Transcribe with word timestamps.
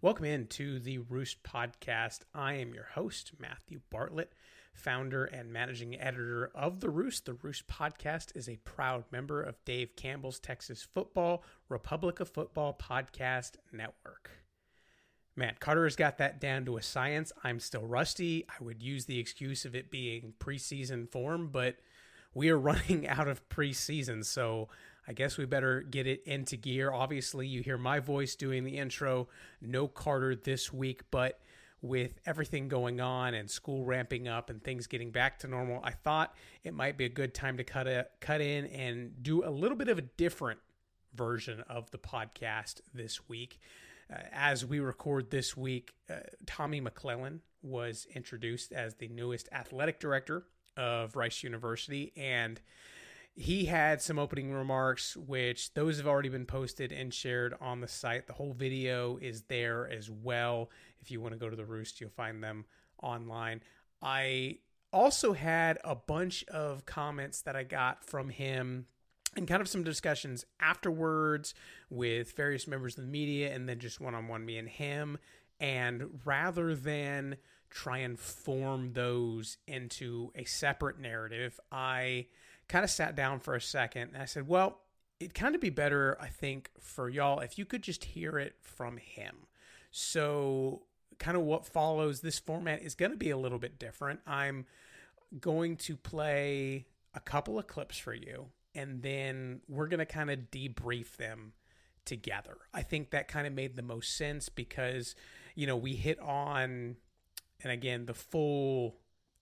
Welcome 0.00 0.26
into 0.26 0.78
the 0.78 0.98
Roost 0.98 1.42
Podcast. 1.42 2.20
I 2.32 2.52
am 2.52 2.72
your 2.72 2.86
host, 2.92 3.32
Matthew 3.40 3.80
Bartlett, 3.90 4.32
founder 4.72 5.24
and 5.24 5.52
managing 5.52 6.00
editor 6.00 6.52
of 6.54 6.78
The 6.78 6.88
Roost. 6.88 7.26
The 7.26 7.34
Roost 7.34 7.66
Podcast 7.66 8.36
is 8.36 8.48
a 8.48 8.58
proud 8.58 9.02
member 9.10 9.42
of 9.42 9.56
Dave 9.64 9.96
Campbell's 9.96 10.38
Texas 10.38 10.86
Football, 10.94 11.42
Republic 11.68 12.20
of 12.20 12.28
Football 12.28 12.78
Podcast 12.80 13.56
Network. 13.72 14.30
Man, 15.34 15.56
Carter 15.58 15.82
has 15.82 15.96
got 15.96 16.18
that 16.18 16.40
down 16.40 16.64
to 16.66 16.76
a 16.76 16.82
science. 16.82 17.32
I'm 17.42 17.58
still 17.58 17.84
rusty. 17.84 18.46
I 18.48 18.62
would 18.62 18.80
use 18.80 19.06
the 19.06 19.18
excuse 19.18 19.64
of 19.64 19.74
it 19.74 19.90
being 19.90 20.34
preseason 20.38 21.10
form, 21.10 21.48
but 21.50 21.74
we 22.34 22.50
are 22.50 22.58
running 22.60 23.08
out 23.08 23.26
of 23.26 23.48
preseason. 23.48 24.24
So 24.24 24.68
I 25.08 25.12
guess 25.14 25.38
we 25.38 25.46
better 25.46 25.80
get 25.80 26.06
it 26.06 26.22
into 26.26 26.58
gear. 26.58 26.92
Obviously, 26.92 27.46
you 27.46 27.62
hear 27.62 27.78
my 27.78 27.98
voice 27.98 28.34
doing 28.34 28.64
the 28.64 28.76
intro. 28.76 29.28
No 29.62 29.88
Carter 29.88 30.36
this 30.36 30.70
week, 30.70 31.00
but 31.10 31.40
with 31.80 32.20
everything 32.26 32.68
going 32.68 33.00
on 33.00 33.32
and 33.32 33.50
school 33.50 33.86
ramping 33.86 34.28
up 34.28 34.50
and 34.50 34.62
things 34.62 34.86
getting 34.86 35.10
back 35.10 35.38
to 35.38 35.48
normal, 35.48 35.80
I 35.82 35.92
thought 35.92 36.34
it 36.62 36.74
might 36.74 36.98
be 36.98 37.06
a 37.06 37.08
good 37.08 37.32
time 37.32 37.56
to 37.56 37.64
cut 37.64 37.86
a, 37.86 38.06
cut 38.20 38.42
in 38.42 38.66
and 38.66 39.22
do 39.22 39.46
a 39.46 39.50
little 39.50 39.78
bit 39.78 39.88
of 39.88 39.96
a 39.96 40.02
different 40.02 40.60
version 41.14 41.64
of 41.70 41.90
the 41.90 41.98
podcast 41.98 42.82
this 42.92 43.28
week. 43.30 43.58
Uh, 44.12 44.18
as 44.32 44.66
we 44.66 44.78
record 44.78 45.30
this 45.30 45.56
week, 45.56 45.94
uh, 46.10 46.16
Tommy 46.44 46.82
McClelland 46.82 47.40
was 47.62 48.06
introduced 48.14 48.72
as 48.72 48.96
the 48.96 49.08
newest 49.08 49.48
athletic 49.52 50.00
director 50.00 50.44
of 50.76 51.16
Rice 51.16 51.42
University 51.42 52.12
and 52.14 52.60
he 53.38 53.66
had 53.66 54.02
some 54.02 54.18
opening 54.18 54.52
remarks, 54.52 55.16
which 55.16 55.72
those 55.74 55.98
have 55.98 56.08
already 56.08 56.28
been 56.28 56.44
posted 56.44 56.90
and 56.90 57.14
shared 57.14 57.54
on 57.60 57.80
the 57.80 57.86
site. 57.86 58.26
The 58.26 58.32
whole 58.32 58.52
video 58.52 59.16
is 59.18 59.42
there 59.42 59.88
as 59.88 60.10
well. 60.10 60.70
If 61.00 61.12
you 61.12 61.20
want 61.20 61.34
to 61.34 61.38
go 61.38 61.48
to 61.48 61.54
the 61.54 61.64
Roost, 61.64 62.00
you'll 62.00 62.10
find 62.10 62.42
them 62.42 62.64
online. 63.00 63.60
I 64.02 64.58
also 64.92 65.34
had 65.34 65.78
a 65.84 65.94
bunch 65.94 66.44
of 66.48 66.84
comments 66.84 67.42
that 67.42 67.54
I 67.54 67.62
got 67.62 68.04
from 68.04 68.28
him 68.28 68.86
and 69.36 69.46
kind 69.46 69.60
of 69.60 69.68
some 69.68 69.84
discussions 69.84 70.44
afterwards 70.58 71.54
with 71.90 72.32
various 72.32 72.66
members 72.66 72.98
of 72.98 73.04
the 73.04 73.10
media 73.10 73.54
and 73.54 73.68
then 73.68 73.78
just 73.78 74.00
one 74.00 74.16
on 74.16 74.26
one, 74.26 74.44
me 74.44 74.58
and 74.58 74.68
him. 74.68 75.16
And 75.60 76.20
rather 76.24 76.74
than 76.74 77.36
try 77.70 77.98
and 77.98 78.18
form 78.18 78.94
those 78.94 79.58
into 79.68 80.32
a 80.34 80.44
separate 80.44 80.98
narrative, 80.98 81.60
I 81.70 82.26
kind 82.68 82.84
of 82.84 82.90
sat 82.90 83.16
down 83.16 83.40
for 83.40 83.54
a 83.54 83.60
second 83.60 84.10
and 84.14 84.22
I 84.22 84.26
said, 84.26 84.46
well, 84.46 84.80
it'd 85.20 85.34
kind 85.34 85.54
of 85.54 85.60
be 85.60 85.70
better, 85.70 86.16
I 86.20 86.28
think, 86.28 86.70
for 86.80 87.08
y'all 87.08 87.40
if 87.40 87.58
you 87.58 87.64
could 87.64 87.82
just 87.82 88.04
hear 88.04 88.38
it 88.38 88.56
from 88.60 88.98
him. 88.98 89.46
So, 89.90 90.82
kind 91.18 91.36
of 91.36 91.42
what 91.42 91.66
follows 91.66 92.20
this 92.20 92.38
format 92.38 92.82
is 92.82 92.94
going 92.94 93.10
to 93.10 93.16
be 93.16 93.30
a 93.30 93.36
little 93.36 93.58
bit 93.58 93.78
different. 93.78 94.20
I'm 94.26 94.66
going 95.40 95.76
to 95.78 95.96
play 95.96 96.86
a 97.14 97.20
couple 97.20 97.58
of 97.58 97.66
clips 97.66 97.98
for 97.98 98.14
you, 98.14 98.46
and 98.74 99.02
then 99.02 99.60
we're 99.68 99.88
going 99.88 99.98
to 99.98 100.06
kind 100.06 100.30
of 100.30 100.50
debrief 100.50 101.16
them 101.16 101.54
together. 102.04 102.56
I 102.72 102.82
think 102.82 103.10
that 103.10 103.28
kind 103.28 103.46
of 103.46 103.52
made 103.52 103.76
the 103.76 103.82
most 103.82 104.16
sense 104.16 104.48
because, 104.48 105.14
you 105.54 105.66
know, 105.66 105.76
we 105.76 105.94
hit 105.94 106.20
on, 106.20 106.96
and 107.62 107.72
again, 107.72 108.06
the 108.06 108.14
full 108.14 108.96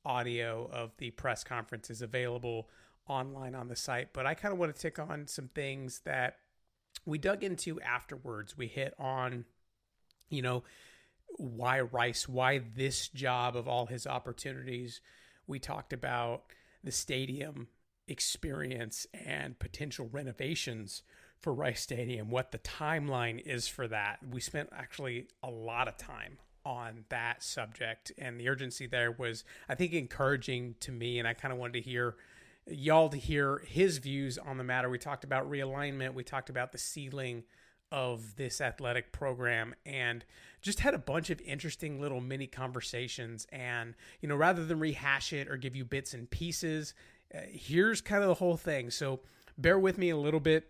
audio 0.04 0.70
of 0.72 0.92
the 0.98 1.10
press 1.10 1.44
conference 1.44 1.90
is 1.90 2.00
available 2.00 2.70
online 3.08 3.54
on 3.54 3.68
the 3.68 3.76
site, 3.76 4.12
but 4.12 4.26
I 4.26 4.34
kind 4.34 4.52
of 4.52 4.58
want 4.58 4.74
to 4.74 4.80
tick 4.80 4.98
on 4.98 5.26
some 5.26 5.48
things 5.48 6.00
that 6.04 6.38
we 7.04 7.18
dug 7.18 7.44
into 7.44 7.80
afterwards. 7.80 8.56
We 8.56 8.66
hit 8.66 8.94
on, 8.98 9.44
you 10.28 10.42
know, 10.42 10.64
why 11.38 11.80
Rice, 11.80 12.28
why 12.28 12.60
this 12.74 13.08
job 13.08 13.56
of 13.56 13.68
all 13.68 13.86
his 13.86 14.06
opportunities. 14.06 15.00
We 15.46 15.58
talked 15.58 15.92
about 15.92 16.44
the 16.82 16.92
stadium 16.92 17.68
experience 18.08 19.06
and 19.12 19.58
potential 19.58 20.08
renovations 20.10 21.02
for 21.38 21.52
Rice 21.52 21.82
Stadium, 21.82 22.30
what 22.30 22.50
the 22.50 22.58
timeline 22.58 23.40
is 23.44 23.68
for 23.68 23.86
that. 23.88 24.18
We 24.28 24.40
spent 24.40 24.70
actually 24.72 25.28
a 25.42 25.50
lot 25.50 25.86
of 25.86 25.96
time 25.96 26.38
on 26.64 27.04
that 27.10 27.42
subject, 27.42 28.10
and 28.18 28.40
the 28.40 28.48
urgency 28.48 28.86
there 28.86 29.12
was, 29.12 29.44
I 29.68 29.74
think, 29.74 29.92
encouraging 29.92 30.76
to 30.80 30.90
me. 30.90 31.18
And 31.18 31.28
I 31.28 31.34
kind 31.34 31.52
of 31.52 31.58
wanted 31.58 31.74
to 31.74 31.90
hear 31.90 32.16
y'all 32.66 33.08
to 33.08 33.16
hear 33.16 33.62
his 33.66 33.98
views 33.98 34.38
on 34.38 34.58
the 34.58 34.64
matter. 34.64 34.88
We 34.88 34.98
talked 34.98 35.24
about 35.24 35.50
realignment, 35.50 36.14
we 36.14 36.24
talked 36.24 36.50
about 36.50 36.72
the 36.72 36.78
ceiling 36.78 37.44
of 37.92 38.34
this 38.36 38.60
athletic 38.60 39.12
program 39.12 39.74
and 39.84 40.24
just 40.60 40.80
had 40.80 40.92
a 40.92 40.98
bunch 40.98 41.30
of 41.30 41.40
interesting 41.42 42.00
little 42.00 42.20
mini 42.20 42.48
conversations 42.48 43.46
and 43.52 43.94
you 44.20 44.28
know 44.28 44.34
rather 44.34 44.64
than 44.64 44.80
rehash 44.80 45.32
it 45.32 45.48
or 45.48 45.56
give 45.56 45.76
you 45.76 45.84
bits 45.84 46.12
and 46.12 46.28
pieces 46.28 46.94
uh, 47.32 47.38
here's 47.48 48.00
kind 48.00 48.22
of 48.22 48.28
the 48.28 48.34
whole 48.34 48.56
thing. 48.56 48.90
So 48.90 49.20
bear 49.56 49.78
with 49.78 49.98
me 49.98 50.10
a 50.10 50.16
little 50.16 50.40
bit. 50.40 50.68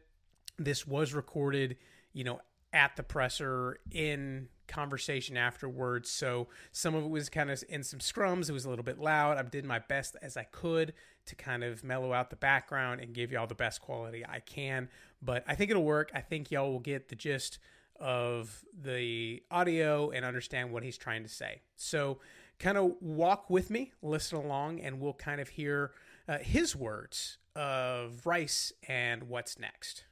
This 0.59 0.87
was 0.87 1.15
recorded 1.15 1.79
you 2.13 2.25
know 2.25 2.41
at 2.73 2.97
the 2.97 3.03
presser 3.03 3.79
in 3.91 4.49
conversation 4.67 5.37
afterwards. 5.37 6.11
So 6.11 6.49
some 6.73 6.95
of 6.95 7.05
it 7.05 7.11
was 7.11 7.29
kind 7.29 7.51
of 7.51 7.63
in 7.69 7.83
some 7.83 8.01
scrums. 8.01 8.49
It 8.49 8.53
was 8.53 8.65
a 8.65 8.69
little 8.71 8.85
bit 8.85 8.99
loud. 8.99 9.39
I 9.39 9.43
did 9.43 9.65
my 9.65 9.79
best 9.79 10.17
as 10.23 10.37
I 10.37 10.45
could 10.45 10.93
to 11.27 11.35
kind 11.35 11.65
of 11.65 11.83
mellow 11.85 12.13
out 12.13 12.31
the 12.31 12.37
background 12.37 13.01
and 13.01 13.15
give 13.15 13.33
y'all 13.33 13.47
the 13.47 13.55
best 13.55 13.81
quality 13.81 14.25
I 14.27 14.41
can. 14.41 14.89
But 15.23 15.45
I 15.47 15.55
think 15.55 15.71
it'll 15.71 15.85
work. 15.85 16.11
I 16.15 16.21
think 16.21 16.51
y'all 16.51 16.71
will 16.71 16.81
get 16.81 17.09
the 17.09 17.17
gist 17.17 17.59
of 17.99 18.65
the 18.79 19.43
audio 19.51 20.11
and 20.11 20.25
understand 20.25 20.73
what 20.73 20.83
he's 20.83 20.99
trying 20.99 21.23
to 21.23 21.29
say. 21.29 21.63
So 21.77 22.19
kind 22.59 22.77
of 22.79 22.95
walk 23.01 23.51
with 23.51 23.71
me, 23.71 23.93
listen 24.03 24.39
along, 24.39 24.81
and 24.81 25.01
we'll 25.01 25.15
kind 25.15 25.41
of 25.41 25.49
hear 25.49 25.93
uh, 26.29 26.39
his 26.39 26.77
words 26.77 27.39
of 27.55 28.27
Rice 28.27 28.73
and 28.87 29.25
what's 29.25 29.59
next. 29.59 30.05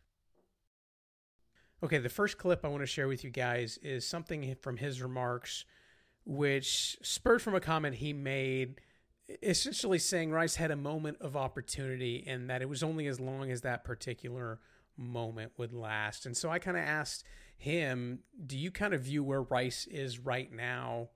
Okay, 1.85 1.99
the 1.99 2.09
first 2.09 2.39
clip 2.39 2.65
I 2.65 2.69
want 2.69 2.81
to 2.81 2.87
share 2.87 3.09
with 3.09 3.25
you 3.25 3.29
guys 3.29 3.79
is 3.83 4.07
something 4.07 4.57
from 4.63 4.79
his 4.79 5.03
remarks, 5.03 5.67
which 6.25 6.97
spurred 7.03 7.43
from 7.43 7.55
a 7.55 7.61
comment 7.61 7.97
he 7.97 8.15
made, 8.15 8.81
essentially 9.43 9.99
saying 9.99 10.31
Rice 10.31 10.57
had 10.57 10.71
a 10.71 10.77
moment 10.77 11.19
of 11.21 11.37
opportunity 11.37 12.25
and 12.27 12.49
that 12.49 12.63
it 12.63 12.71
was 12.71 12.83
only 12.83 13.07
as 13.07 13.21
long 13.21 13.51
as 13.51 13.61
that 13.61 13.85
particular 13.85 14.61
moment 14.97 15.53
would 15.59 15.75
last. 15.75 16.25
And 16.25 16.35
so 16.35 16.49
I 16.49 16.59
kind 16.59 16.79
of 16.79 16.85
asked 16.85 17.23
him, 17.59 18.21
Do 18.47 18.57
you 18.57 18.71
kind 18.71 18.95
of 18.95 19.03
view 19.03 19.23
where 19.23 19.43
Rice 19.43 19.87
is 19.87 20.19
right 20.19 20.51
now 20.51 21.11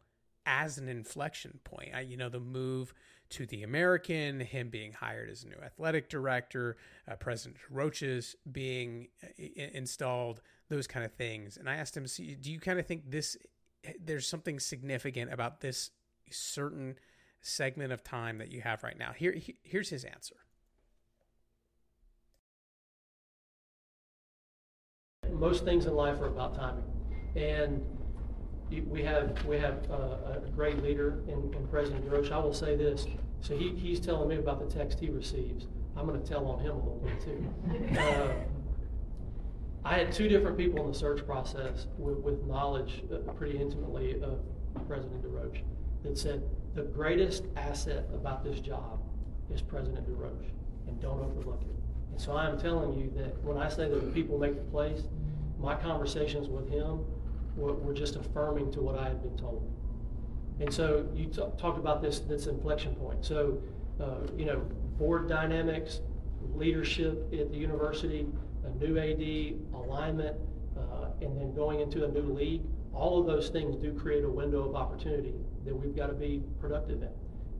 as 0.48 0.78
an 0.78 0.88
inflection 0.88 1.60
point? 1.62 1.90
I, 1.94 2.00
you 2.00 2.16
know, 2.16 2.30
the 2.30 2.40
move 2.40 2.94
to 3.30 3.44
the 3.44 3.62
American, 3.62 4.40
him 4.40 4.70
being 4.70 4.92
hired 4.92 5.28
as 5.28 5.44
a 5.44 5.48
new 5.48 5.58
athletic 5.62 6.08
director, 6.08 6.78
uh, 7.06 7.14
President 7.16 7.58
Roaches 7.70 8.34
being 8.50 9.08
uh, 9.22 9.28
installed, 9.74 10.40
those 10.70 10.86
kind 10.86 11.04
of 11.04 11.12
things. 11.12 11.58
And 11.58 11.68
I 11.68 11.76
asked 11.76 11.94
him, 11.94 12.06
do 12.40 12.50
you 12.50 12.58
kind 12.58 12.78
of 12.78 12.86
think 12.86 13.10
this, 13.10 13.36
there's 14.02 14.26
something 14.26 14.58
significant 14.58 15.30
about 15.32 15.60
this 15.60 15.90
certain 16.30 16.96
segment 17.42 17.92
of 17.92 18.02
time 18.02 18.38
that 18.38 18.50
you 18.50 18.62
have 18.62 18.82
right 18.82 18.98
now? 18.98 19.12
Here, 19.12 19.36
here's 19.62 19.90
his 19.90 20.04
answer. 20.04 20.36
Most 25.30 25.64
things 25.64 25.84
in 25.84 25.94
life 25.94 26.18
are 26.20 26.26
about 26.26 26.54
timing, 26.54 26.84
and 27.36 27.84
we 28.70 29.02
have 29.02 29.44
we 29.44 29.58
have 29.58 29.88
a, 29.90 30.42
a 30.44 30.50
great 30.54 30.82
leader 30.82 31.20
in, 31.26 31.52
in 31.54 31.66
President 31.68 32.04
DesRoches. 32.04 32.32
I 32.32 32.38
will 32.38 32.52
say 32.52 32.76
this. 32.76 33.06
So 33.40 33.56
he, 33.56 33.70
he's 33.70 34.00
telling 34.00 34.28
me 34.28 34.36
about 34.36 34.58
the 34.58 34.74
text 34.74 34.98
he 34.98 35.10
receives. 35.10 35.66
I'm 35.96 36.06
going 36.06 36.20
to 36.20 36.26
tell 36.26 36.46
on 36.46 36.60
him 36.60 36.72
a 36.72 36.78
little 36.78 37.02
bit 37.04 37.20
too. 37.20 37.98
Uh, 37.98 38.32
I 39.84 39.96
had 39.96 40.12
two 40.12 40.28
different 40.28 40.58
people 40.58 40.84
in 40.84 40.92
the 40.92 40.98
search 40.98 41.24
process 41.24 41.86
with, 41.96 42.18
with 42.18 42.44
knowledge 42.44 43.04
uh, 43.12 43.18
pretty 43.32 43.58
intimately 43.58 44.20
of 44.20 44.40
President 44.86 45.22
DesRoches 45.22 45.62
that 46.02 46.18
said 46.18 46.42
the 46.74 46.82
greatest 46.82 47.44
asset 47.56 48.06
about 48.12 48.44
this 48.44 48.60
job 48.60 49.00
is 49.50 49.62
President 49.62 50.06
DesRoches, 50.06 50.50
and 50.86 51.00
don't 51.00 51.20
overlook 51.20 51.62
it. 51.62 51.74
And 52.10 52.20
so 52.20 52.32
I 52.32 52.48
am 52.48 52.60
telling 52.60 52.98
you 52.98 53.10
that 53.16 53.42
when 53.42 53.56
I 53.56 53.68
say 53.68 53.88
that 53.88 54.04
the 54.04 54.12
people 54.12 54.38
make 54.38 54.56
the 54.56 54.70
place, 54.70 55.04
my 55.58 55.74
conversations 55.74 56.48
with 56.48 56.68
him 56.68 57.04
were, 57.58 57.74
were 57.74 57.94
just 57.94 58.16
affirming 58.16 58.72
to 58.72 58.80
what 58.80 58.98
I 58.98 59.04
had 59.08 59.22
been 59.22 59.36
told. 59.36 59.68
And 60.60 60.72
so 60.72 61.06
you 61.14 61.26
t- 61.26 61.42
talked 61.56 61.78
about 61.78 62.02
this 62.02 62.20
this 62.20 62.46
inflection 62.46 62.94
point. 62.96 63.24
So 63.24 63.58
uh, 64.00 64.26
you 64.36 64.44
know, 64.44 64.58
board 64.98 65.28
dynamics, 65.28 66.00
leadership 66.54 67.32
at 67.32 67.50
the 67.50 67.56
university, 67.56 68.26
a 68.64 68.70
new 68.84 68.98
AD, 68.98 69.74
alignment, 69.74 70.36
uh, 70.76 71.08
and 71.20 71.36
then 71.38 71.54
going 71.54 71.80
into 71.80 72.04
a 72.04 72.08
new 72.08 72.32
league. 72.32 72.62
All 72.92 73.20
of 73.20 73.26
those 73.26 73.48
things 73.48 73.76
do 73.76 73.92
create 73.92 74.24
a 74.24 74.28
window 74.28 74.68
of 74.68 74.74
opportunity 74.74 75.34
that 75.64 75.74
we've 75.74 75.94
got 75.94 76.08
to 76.08 76.14
be 76.14 76.42
productive 76.60 77.02
in. 77.02 77.10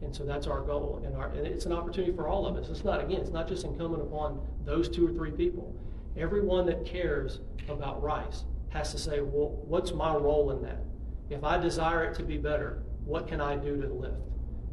And 0.00 0.14
so 0.14 0.24
that's 0.24 0.46
our 0.46 0.60
goal, 0.60 1.02
and, 1.04 1.16
our, 1.16 1.28
and 1.28 1.46
it's 1.46 1.66
an 1.66 1.72
opportunity 1.72 2.12
for 2.12 2.28
all 2.28 2.46
of 2.46 2.56
us. 2.56 2.68
It's 2.68 2.84
not 2.84 3.02
again, 3.02 3.20
it's 3.20 3.30
not 3.30 3.48
just 3.48 3.64
incumbent 3.64 4.02
upon 4.02 4.40
those 4.64 4.88
two 4.88 5.06
or 5.06 5.12
three 5.12 5.32
people. 5.32 5.74
Everyone 6.16 6.66
that 6.66 6.84
cares 6.84 7.40
about 7.68 8.02
Rice 8.02 8.44
has 8.70 8.92
to 8.92 8.98
say, 8.98 9.20
well, 9.20 9.62
what's 9.66 9.92
my 9.92 10.14
role 10.14 10.50
in 10.50 10.62
that? 10.62 10.82
If 11.30 11.44
I 11.44 11.58
desire 11.58 12.04
it 12.04 12.14
to 12.16 12.22
be 12.22 12.38
better, 12.38 12.82
what 13.04 13.26
can 13.26 13.40
I 13.40 13.56
do 13.56 13.80
to 13.80 13.88
lift? 13.88 14.16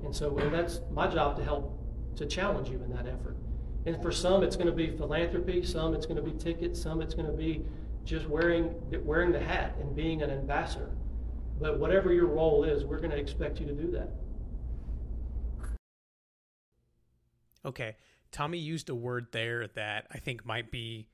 And 0.03 0.15
so 0.15 0.29
that's 0.51 0.81
my 0.91 1.07
job 1.07 1.37
to 1.37 1.43
help 1.43 1.79
to 2.17 2.25
challenge 2.25 2.69
you 2.69 2.81
in 2.83 2.91
that 2.95 3.07
effort. 3.07 3.35
And 3.85 4.01
for 4.01 4.11
some, 4.11 4.43
it's 4.43 4.55
going 4.55 4.67
to 4.67 4.73
be 4.73 4.95
philanthropy. 4.95 5.63
Some, 5.63 5.93
it's 5.93 6.05
going 6.05 6.17
to 6.17 6.21
be 6.21 6.37
tickets. 6.37 6.81
Some, 6.81 7.01
it's 7.01 7.13
going 7.13 7.27
to 7.27 7.37
be 7.37 7.63
just 8.03 8.27
wearing 8.27 8.73
wearing 9.03 9.31
the 9.31 9.39
hat 9.39 9.75
and 9.79 9.95
being 9.95 10.21
an 10.21 10.29
ambassador. 10.29 10.91
But 11.59 11.79
whatever 11.79 12.11
your 12.11 12.27
role 12.27 12.63
is, 12.63 12.83
we're 12.83 12.99
going 12.99 13.11
to 13.11 13.17
expect 13.17 13.59
you 13.59 13.65
to 13.67 13.73
do 13.73 13.91
that. 13.91 14.09
Okay. 17.63 17.95
Tommy 18.31 18.57
used 18.57 18.89
a 18.89 18.95
word 18.95 19.27
there 19.31 19.67
that 19.75 20.07
I 20.11 20.17
think 20.17 20.45
might 20.45 20.69
be, 20.69 21.07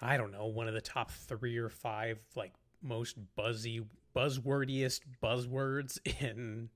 I 0.00 0.16
don't 0.16 0.32
know, 0.32 0.46
one 0.46 0.68
of 0.68 0.74
the 0.74 0.80
top 0.80 1.10
three 1.10 1.56
or 1.56 1.68
five 1.68 2.18
like 2.34 2.52
most 2.82 3.16
buzzy, 3.34 3.82
buzzwordiest 4.14 5.00
buzzwords 5.22 5.98
in 6.20 6.70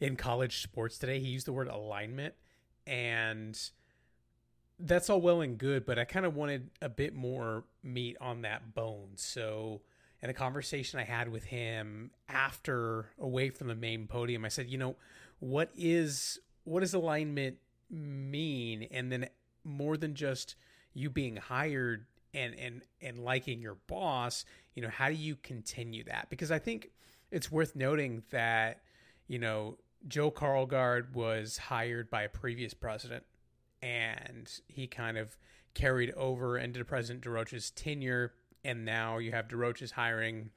in 0.00 0.16
college 0.16 0.62
sports 0.62 0.98
today. 0.98 1.18
He 1.18 1.28
used 1.28 1.46
the 1.46 1.52
word 1.52 1.68
alignment, 1.68 2.34
and 2.86 3.58
that's 4.78 5.10
all 5.10 5.20
well 5.20 5.40
and 5.40 5.58
good, 5.58 5.84
but 5.84 5.98
I 5.98 6.04
kind 6.04 6.24
of 6.24 6.36
wanted 6.36 6.70
a 6.80 6.88
bit 6.88 7.14
more 7.14 7.64
meat 7.82 8.16
on 8.20 8.42
that 8.42 8.74
bone. 8.74 9.10
So, 9.16 9.80
in 10.22 10.30
a 10.30 10.34
conversation 10.34 11.00
I 11.00 11.04
had 11.04 11.30
with 11.30 11.44
him 11.44 12.10
after 12.28 13.06
away 13.18 13.50
from 13.50 13.68
the 13.68 13.74
main 13.74 14.06
podium, 14.06 14.44
I 14.44 14.48
said, 14.48 14.68
you 14.70 14.78
know, 14.78 14.96
what 15.40 15.70
is 15.76 16.38
what 16.64 16.80
does 16.80 16.94
alignment 16.94 17.56
mean 17.90 18.86
and 18.90 19.10
then 19.10 19.28
more 19.64 19.96
than 19.96 20.14
just 20.14 20.54
you 20.92 21.08
being 21.08 21.36
hired 21.36 22.04
and 22.38 22.54
and 22.58 22.82
and 23.00 23.18
liking 23.18 23.60
your 23.60 23.76
boss 23.86 24.44
you 24.74 24.82
know 24.82 24.88
how 24.88 25.08
do 25.08 25.14
you 25.14 25.36
continue 25.36 26.04
that? 26.04 26.28
Because 26.30 26.50
i 26.50 26.58
think 26.58 26.90
it's 27.30 27.50
worth 27.50 27.74
noting 27.76 28.22
that 28.30 28.80
you 29.26 29.38
know 29.38 29.76
joe 30.06 30.30
Karlgaard 30.30 31.12
was 31.14 31.58
hired 31.58 32.10
by 32.10 32.22
a 32.22 32.28
previous 32.28 32.74
president 32.74 33.24
and 33.82 34.50
he 34.66 34.86
kind 34.86 35.18
of 35.18 35.36
carried 35.74 36.12
over 36.12 36.58
into 36.58 36.84
president 36.84 37.24
DesRoches's 37.24 37.70
tenure 37.70 38.32
and 38.64 38.84
now 38.84 39.18
you 39.18 39.32
have 39.32 39.48
DesRoches's 39.48 39.92
hiring 39.92 40.50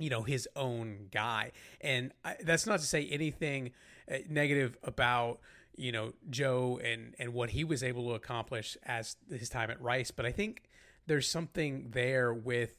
you 0.00 0.10
know 0.10 0.22
his 0.22 0.48
own 0.56 1.06
guy. 1.12 1.52
And 1.80 2.12
I, 2.24 2.36
that's 2.42 2.66
not 2.66 2.80
to 2.80 2.86
say 2.86 3.06
anything 3.06 3.70
uh, 4.10 4.16
negative 4.28 4.76
about 4.82 5.38
you 5.76 5.92
know 5.92 6.14
Joe 6.28 6.80
and 6.82 7.14
and 7.18 7.32
what 7.32 7.50
he 7.50 7.62
was 7.62 7.84
able 7.84 8.08
to 8.08 8.14
accomplish 8.14 8.76
as 8.84 9.16
his 9.30 9.48
time 9.48 9.70
at 9.70 9.80
Rice, 9.80 10.10
but 10.10 10.26
I 10.26 10.32
think 10.32 10.62
there's 11.06 11.28
something 11.28 11.88
there 11.90 12.32
with 12.32 12.76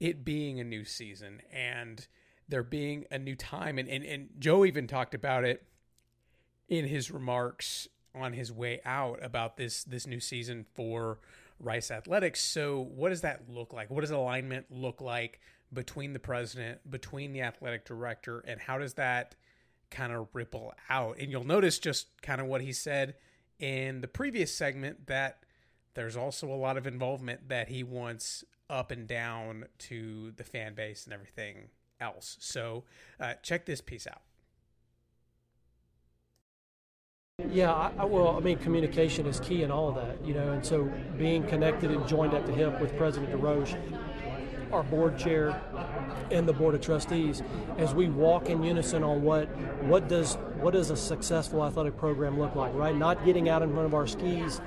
it 0.00 0.24
being 0.24 0.60
a 0.60 0.64
new 0.64 0.84
season 0.84 1.40
and 1.52 2.06
there 2.48 2.62
being 2.62 3.04
a 3.10 3.18
new 3.18 3.36
time 3.36 3.78
and, 3.78 3.88
and, 3.88 4.04
and 4.04 4.28
Joe 4.38 4.64
even 4.64 4.86
talked 4.86 5.14
about 5.14 5.44
it 5.44 5.64
in 6.68 6.86
his 6.86 7.10
remarks 7.10 7.88
on 8.14 8.32
his 8.32 8.52
way 8.52 8.80
out 8.84 9.18
about 9.22 9.56
this 9.56 9.84
this 9.84 10.06
new 10.06 10.20
season 10.20 10.66
for 10.74 11.18
Rice 11.58 11.90
Athletics. 11.90 12.40
So 12.40 12.80
what 12.80 13.10
does 13.10 13.22
that 13.22 13.48
look 13.48 13.72
like? 13.72 13.90
What 13.90 14.00
does 14.00 14.10
alignment 14.10 14.66
look 14.70 15.00
like 15.00 15.40
between 15.72 16.12
the 16.12 16.18
president, 16.18 16.90
between 16.90 17.32
the 17.32 17.42
athletic 17.42 17.84
director, 17.84 18.40
and 18.40 18.60
how 18.60 18.78
does 18.78 18.94
that 18.94 19.36
kind 19.92 20.12
of 20.12 20.26
ripple 20.32 20.72
out. 20.90 21.18
And 21.20 21.30
you'll 21.30 21.44
notice 21.44 21.78
just 21.78 22.08
kind 22.22 22.40
of 22.40 22.48
what 22.48 22.62
he 22.62 22.72
said 22.72 23.14
in 23.60 24.00
the 24.00 24.08
previous 24.08 24.52
segment 24.52 25.06
that 25.06 25.41
there's 25.94 26.16
also 26.16 26.48
a 26.48 26.56
lot 26.56 26.76
of 26.76 26.86
involvement 26.86 27.48
that 27.48 27.68
he 27.68 27.82
wants 27.82 28.44
up 28.70 28.90
and 28.90 29.06
down 29.06 29.66
to 29.78 30.32
the 30.36 30.44
fan 30.44 30.74
base 30.74 31.04
and 31.04 31.12
everything 31.12 31.68
else. 32.00 32.36
So 32.40 32.84
uh, 33.20 33.34
check 33.42 33.66
this 33.66 33.80
piece 33.80 34.06
out. 34.06 34.22
Yeah, 37.50 37.72
I, 37.72 37.92
I, 37.98 38.04
well, 38.04 38.36
I 38.36 38.40
mean, 38.40 38.58
communication 38.58 39.26
is 39.26 39.40
key 39.40 39.62
in 39.62 39.70
all 39.70 39.88
of 39.88 39.94
that, 39.96 40.24
you 40.24 40.32
know, 40.32 40.52
and 40.52 40.64
so 40.64 40.90
being 41.18 41.46
connected 41.46 41.90
and 41.90 42.06
joined 42.06 42.34
at 42.34 42.46
the 42.46 42.52
hip 42.52 42.80
with 42.80 42.96
President 42.96 43.32
DesRoches 43.32 43.76
our 44.72 44.82
board 44.82 45.18
chair 45.18 45.60
and 46.30 46.48
the 46.48 46.52
board 46.52 46.74
of 46.74 46.80
trustees 46.80 47.42
as 47.78 47.94
we 47.94 48.08
walk 48.08 48.48
in 48.48 48.62
unison 48.62 49.02
on 49.02 49.22
what 49.22 49.46
what 49.84 50.08
does 50.08 50.34
what 50.60 50.72
does 50.72 50.90
a 50.90 50.96
successful 50.96 51.64
athletic 51.64 51.96
program 51.96 52.38
look 52.38 52.54
like 52.54 52.74
right? 52.74 52.96
Not 52.96 53.24
getting 53.24 53.48
out 53.48 53.62
in 53.62 53.72
front 53.72 53.86
of 53.86 53.94
our 53.94 54.06
skis 54.06 54.60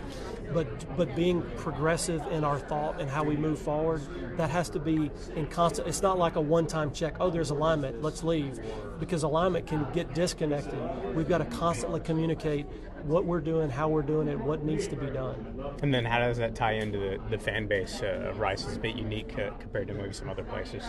but 0.53 0.97
but 0.97 1.15
being 1.15 1.41
progressive 1.57 2.25
in 2.27 2.43
our 2.43 2.59
thought 2.59 3.01
and 3.01 3.09
how 3.09 3.23
we 3.23 3.35
move 3.35 3.59
forward. 3.59 4.01
That 4.37 4.49
has 4.49 4.69
to 4.71 4.79
be 4.79 5.09
in 5.35 5.47
constant 5.47 5.87
it's 5.87 6.01
not 6.01 6.17
like 6.17 6.35
a 6.35 6.41
one-time 6.41 6.91
check 6.91 7.15
oh 7.19 7.29
there's 7.29 7.49
alignment 7.49 8.01
let's 8.01 8.23
leave 8.23 8.59
because 8.99 9.23
alignment 9.23 9.67
can 9.67 9.87
get 9.93 10.13
disconnected. 10.13 10.79
We've 11.15 11.27
got 11.27 11.39
to 11.39 11.45
constantly 11.45 11.99
communicate 12.01 12.65
what 13.05 13.25
we're 13.25 13.39
doing, 13.39 13.69
how 13.69 13.87
we're 13.87 14.01
doing 14.01 14.27
it, 14.27 14.39
what 14.39 14.63
needs 14.63 14.87
to 14.87 14.95
be 14.95 15.07
done. 15.07 15.35
And 15.83 15.93
then 15.93 16.05
how 16.05 16.19
does 16.19 16.37
that 16.37 16.55
tie 16.55 16.73
into 16.73 16.97
the, 16.97 17.19
the 17.29 17.37
fan 17.37 17.67
base 17.67 18.01
uh, 18.01 18.29
of 18.29 18.39
Rice? 18.39 18.65
It's 18.65 18.77
a 18.77 18.79
bit 18.79 18.95
unique 18.95 19.37
uh, 19.37 19.51
compared 19.59 19.87
to 19.89 19.93
maybe 19.93 20.11
some 20.11 20.29
other 20.29 20.43
places. 20.43 20.83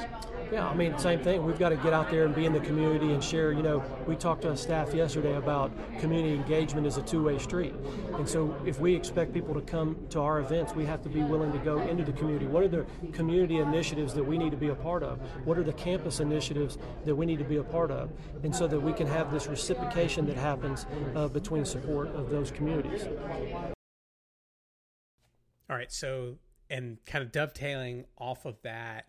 Yeah, 0.50 0.66
I 0.66 0.74
mean, 0.74 0.98
same 0.98 1.20
thing. 1.20 1.44
We've 1.44 1.58
got 1.58 1.68
to 1.70 1.76
get 1.76 1.92
out 1.92 2.10
there 2.10 2.24
and 2.24 2.34
be 2.34 2.46
in 2.46 2.54
the 2.54 2.60
community 2.60 3.12
and 3.12 3.22
share. 3.22 3.52
You 3.52 3.62
know, 3.62 3.84
we 4.06 4.16
talked 4.16 4.42
to 4.42 4.50
our 4.50 4.56
staff 4.56 4.94
yesterday 4.94 5.34
about 5.34 5.72
community 6.00 6.34
engagement 6.34 6.86
is 6.86 6.96
a 6.96 7.02
two-way 7.02 7.38
street. 7.38 7.74
And 8.14 8.26
so 8.26 8.56
if 8.64 8.80
we 8.80 8.94
expect 8.94 9.34
people 9.34 9.52
to 9.54 9.60
come 9.60 9.96
to 10.10 10.20
our 10.20 10.40
events, 10.40 10.74
we 10.74 10.86
have 10.86 11.02
to 11.02 11.10
be 11.10 11.22
willing 11.22 11.52
to 11.52 11.58
go 11.58 11.80
into 11.80 12.04
the 12.04 12.12
community. 12.12 12.46
What 12.46 12.62
are 12.62 12.68
the 12.68 12.86
community 13.12 13.58
initiatives 13.58 14.14
that 14.14 14.24
we 14.24 14.38
need 14.38 14.52
to 14.52 14.56
be 14.56 14.68
a 14.68 14.74
part 14.74 15.02
of? 15.02 15.18
What 15.44 15.58
are 15.58 15.64
the 15.64 15.72
campus 15.74 16.20
initiatives 16.20 16.78
that 17.04 17.14
we 17.14 17.26
need 17.26 17.38
to 17.40 17.44
be 17.44 17.56
a 17.56 17.62
part 17.62 17.90
of? 17.90 18.10
And 18.42 18.54
so 18.54 18.66
that 18.66 18.80
we 18.80 18.92
can 18.94 19.06
have 19.06 19.30
this 19.30 19.48
reciprocation 19.48 20.26
that 20.26 20.36
happens 20.36 20.86
uh, 21.14 21.28
between 21.28 21.64
support 21.64 22.05
support 22.06 22.24
of 22.24 22.30
those 22.30 22.50
communities. 22.50 23.06
All 25.68 25.76
right, 25.76 25.92
so 25.92 26.36
and 26.70 26.98
kind 27.06 27.24
of 27.24 27.32
dovetailing 27.32 28.04
off 28.18 28.44
of 28.44 28.60
that, 28.62 29.06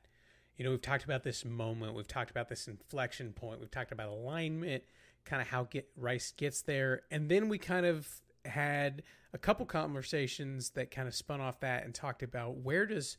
you 0.57 0.65
know, 0.65 0.71
we've 0.71 0.81
talked 0.81 1.03
about 1.03 1.23
this 1.23 1.45
moment, 1.45 1.93
we've 1.93 2.07
talked 2.07 2.31
about 2.31 2.49
this 2.49 2.67
inflection 2.67 3.33
point, 3.33 3.59
we've 3.59 3.71
talked 3.71 3.91
about 3.91 4.09
alignment, 4.09 4.83
kind 5.25 5.41
of 5.41 5.47
how 5.47 5.63
get 5.63 5.87
Rice 5.95 6.33
gets 6.35 6.61
there, 6.61 7.01
and 7.11 7.29
then 7.29 7.49
we 7.49 7.57
kind 7.57 7.85
of 7.85 8.07
had 8.45 9.03
a 9.33 9.37
couple 9.37 9.65
conversations 9.65 10.71
that 10.71 10.89
kind 10.89 11.07
of 11.07 11.13
spun 11.13 11.41
off 11.41 11.59
that 11.59 11.83
and 11.83 11.93
talked 11.93 12.23
about 12.23 12.57
where 12.57 12.85
does 12.85 13.17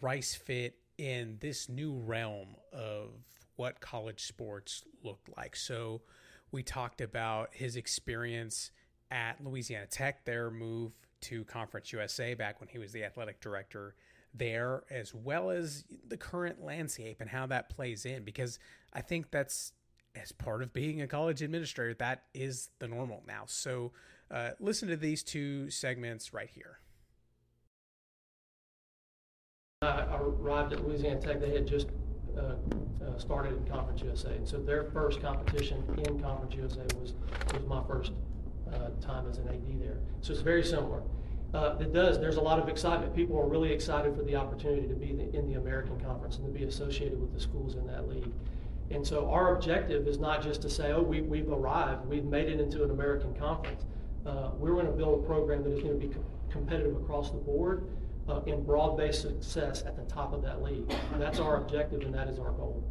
Rice 0.00 0.34
fit 0.34 0.76
in 0.98 1.38
this 1.40 1.68
new 1.68 1.94
realm 1.94 2.56
of 2.72 3.10
what 3.56 3.80
college 3.80 4.24
sports 4.24 4.84
look 5.02 5.20
like. 5.36 5.56
So 5.56 6.02
we 6.52 6.62
talked 6.62 7.00
about 7.00 7.50
his 7.52 7.74
experience 7.76 8.70
at 9.10 9.44
Louisiana 9.44 9.86
Tech, 9.86 10.24
their 10.24 10.50
move 10.50 10.92
to 11.22 11.44
Conference 11.44 11.92
USA 11.92 12.34
back 12.34 12.60
when 12.60 12.68
he 12.68 12.78
was 12.78 12.92
the 12.92 13.04
athletic 13.04 13.40
director 13.40 13.94
there, 14.32 14.84
as 14.90 15.14
well 15.14 15.50
as 15.50 15.84
the 16.06 16.16
current 16.16 16.62
landscape 16.62 17.20
and 17.20 17.28
how 17.28 17.46
that 17.46 17.68
plays 17.68 18.04
in. 18.06 18.24
Because 18.24 18.58
I 18.92 19.00
think 19.00 19.30
that's 19.30 19.72
as 20.14 20.32
part 20.32 20.62
of 20.62 20.72
being 20.72 21.02
a 21.02 21.06
college 21.06 21.42
administrator, 21.42 21.94
that 21.94 22.24
is 22.34 22.70
the 22.78 22.88
normal 22.88 23.22
now. 23.26 23.44
So 23.46 23.92
uh, 24.30 24.50
listen 24.60 24.88
to 24.88 24.96
these 24.96 25.22
two 25.22 25.70
segments 25.70 26.32
right 26.32 26.50
here. 26.52 26.78
I 29.82 30.18
arrived 30.20 30.74
at 30.74 30.86
Louisiana 30.86 31.20
Tech. 31.20 31.40
They 31.40 31.54
had 31.54 31.66
just 31.66 31.88
uh, 32.36 32.56
uh, 33.02 33.18
started 33.18 33.56
in 33.56 33.64
Conference 33.64 34.02
USA, 34.02 34.38
so 34.44 34.58
their 34.58 34.84
first 34.84 35.22
competition 35.22 35.82
in 36.06 36.20
Conference 36.20 36.54
USA 36.54 36.82
was 37.00 37.14
was 37.54 37.66
my 37.66 37.82
first 37.88 38.12
uh, 38.74 38.90
time 39.00 39.28
as 39.28 39.38
an 39.38 39.48
AD 39.48 39.80
there. 39.80 39.98
So 40.20 40.32
it's 40.32 40.42
very 40.42 40.64
similar. 40.64 41.02
Uh, 41.52 41.74
it 41.80 41.92
does. 41.92 42.20
There's 42.20 42.36
a 42.36 42.40
lot 42.40 42.60
of 42.60 42.68
excitement. 42.68 43.14
People 43.14 43.38
are 43.38 43.48
really 43.48 43.72
excited 43.72 44.14
for 44.14 44.22
the 44.22 44.36
opportunity 44.36 44.86
to 44.86 44.94
be 44.94 45.12
the, 45.12 45.36
in 45.36 45.48
the 45.48 45.58
American 45.58 45.98
Conference 46.00 46.36
and 46.36 46.46
to 46.46 46.52
be 46.52 46.64
associated 46.64 47.20
with 47.20 47.32
the 47.34 47.40
schools 47.40 47.74
in 47.74 47.86
that 47.88 48.08
league. 48.08 48.30
And 48.90 49.06
so 49.06 49.28
our 49.30 49.54
objective 49.54 50.06
is 50.06 50.18
not 50.18 50.42
just 50.42 50.62
to 50.62 50.70
say, 50.70 50.92
oh, 50.92 51.02
we, 51.02 51.22
we've 51.22 51.50
arrived, 51.50 52.06
we've 52.06 52.24
made 52.24 52.48
it 52.48 52.60
into 52.60 52.84
an 52.84 52.90
American 52.90 53.34
Conference. 53.34 53.84
Uh, 54.26 54.50
we're 54.58 54.72
going 54.72 54.86
to 54.86 54.92
build 54.92 55.22
a 55.22 55.26
program 55.26 55.62
that 55.62 55.72
is 55.72 55.82
going 55.82 55.98
to 55.98 56.06
be 56.06 56.14
competitive 56.50 56.96
across 56.96 57.30
the 57.30 57.38
board 57.38 57.84
uh, 58.28 58.40
in 58.46 58.62
broad-based 58.62 59.22
success 59.22 59.82
at 59.86 59.96
the 59.96 60.02
top 60.12 60.32
of 60.32 60.42
that 60.42 60.62
league. 60.62 60.92
And 61.12 61.20
that's 61.20 61.38
our 61.38 61.56
objective, 61.56 62.02
and 62.02 62.14
that 62.14 62.28
is 62.28 62.38
our 62.38 62.50
goal. 62.52 62.84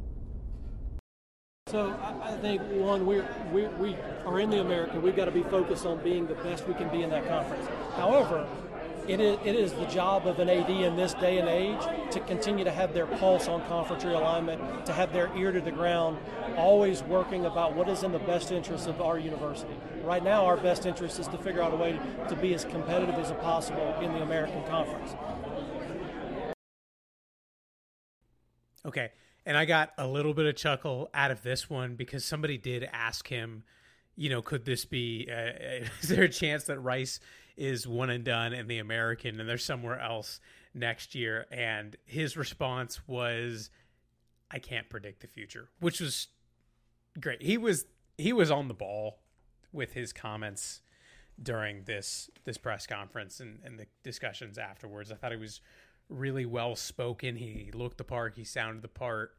So 1.69 1.95
I, 2.01 2.31
I 2.31 2.37
think 2.37 2.63
one, 2.71 3.05
we're, 3.05 3.27
we 3.53 3.67
we 3.67 3.95
are 4.25 4.39
in 4.39 4.49
the 4.49 4.59
American. 4.59 5.03
We've 5.03 5.15
got 5.15 5.25
to 5.25 5.31
be 5.31 5.43
focused 5.43 5.85
on 5.85 5.99
being 6.03 6.25
the 6.25 6.33
best 6.33 6.67
we 6.67 6.73
can 6.73 6.89
be 6.89 7.03
in 7.03 7.11
that 7.11 7.27
conference. 7.27 7.67
However, 7.95 8.47
it 9.07 9.19
is, 9.19 9.37
it 9.45 9.53
is 9.53 9.73
the 9.73 9.85
job 9.85 10.25
of 10.25 10.39
an 10.39 10.49
AD 10.49 10.69
in 10.69 10.95
this 10.95 11.13
day 11.13 11.37
and 11.37 11.47
age 11.47 11.79
to 12.11 12.19
continue 12.21 12.63
to 12.63 12.71
have 12.71 12.95
their 12.95 13.05
pulse 13.05 13.47
on 13.47 13.63
conference 13.67 14.03
realignment, 14.03 14.83
to 14.85 14.93
have 14.93 15.13
their 15.13 15.35
ear 15.37 15.51
to 15.51 15.61
the 15.61 15.71
ground, 15.71 16.17
always 16.57 17.03
working 17.03 17.45
about 17.45 17.75
what 17.75 17.87
is 17.87 18.01
in 18.01 18.11
the 18.11 18.19
best 18.19 18.51
interest 18.51 18.87
of 18.87 18.99
our 18.99 19.19
university. 19.19 19.75
Right 20.03 20.23
now, 20.23 20.45
our 20.45 20.57
best 20.57 20.87
interest 20.87 21.19
is 21.19 21.27
to 21.27 21.37
figure 21.37 21.61
out 21.61 21.71
a 21.71 21.75
way 21.75 21.99
to 22.29 22.35
be 22.35 22.55
as 22.55 22.65
competitive 22.65 23.15
as 23.15 23.31
possible 23.43 23.95
in 24.01 24.11
the 24.13 24.23
American 24.23 24.63
Conference. 24.63 25.15
Okay. 28.85 29.11
And 29.49 29.57
I 29.57 29.65
got 29.65 29.93
a 29.97 30.05
little 30.05 30.35
bit 30.35 30.45
of 30.45 30.55
chuckle 30.55 31.09
out 31.11 31.31
of 31.31 31.41
this 31.41 31.67
one 31.67 31.95
because 31.95 32.23
somebody 32.23 32.59
did 32.59 32.87
ask 32.93 33.27
him, 33.27 33.63
you 34.15 34.29
know, 34.29 34.43
could 34.43 34.63
this 34.63 34.85
be, 34.85 35.27
uh, 35.27 35.87
is 36.03 36.09
there 36.09 36.21
a 36.21 36.29
chance 36.29 36.65
that 36.65 36.79
Rice 36.79 37.19
is 37.57 37.87
one 37.87 38.11
and 38.11 38.23
done 38.23 38.53
in 38.53 38.67
the 38.67 38.77
American 38.77 39.39
and 39.39 39.49
there's 39.49 39.65
somewhere 39.65 39.99
else 39.99 40.39
next 40.75 41.15
year? 41.15 41.47
And 41.49 41.97
his 42.05 42.37
response 42.37 43.01
was, 43.07 43.71
I 44.51 44.59
can't 44.59 44.87
predict 44.87 45.21
the 45.21 45.27
future, 45.27 45.69
which 45.79 45.99
was 45.99 46.27
great. 47.19 47.41
He 47.41 47.57
was, 47.57 47.87
he 48.19 48.31
was 48.31 48.51
on 48.51 48.67
the 48.67 48.75
ball 48.75 49.17
with 49.73 49.93
his 49.93 50.13
comments 50.13 50.81
during 51.41 51.85
this 51.85 52.29
this 52.43 52.59
press 52.59 52.85
conference 52.85 53.39
and, 53.39 53.61
and 53.63 53.79
the 53.79 53.87
discussions 54.03 54.59
afterwards. 54.59 55.11
I 55.11 55.15
thought 55.15 55.31
he 55.31 55.37
was 55.37 55.59
really 56.07 56.45
well 56.45 56.75
spoken. 56.75 57.35
He 57.35 57.71
looked 57.73 57.97
the 57.97 58.03
part, 58.03 58.35
he 58.35 58.43
sounded 58.43 58.83
the 58.83 58.89
part, 58.89 59.33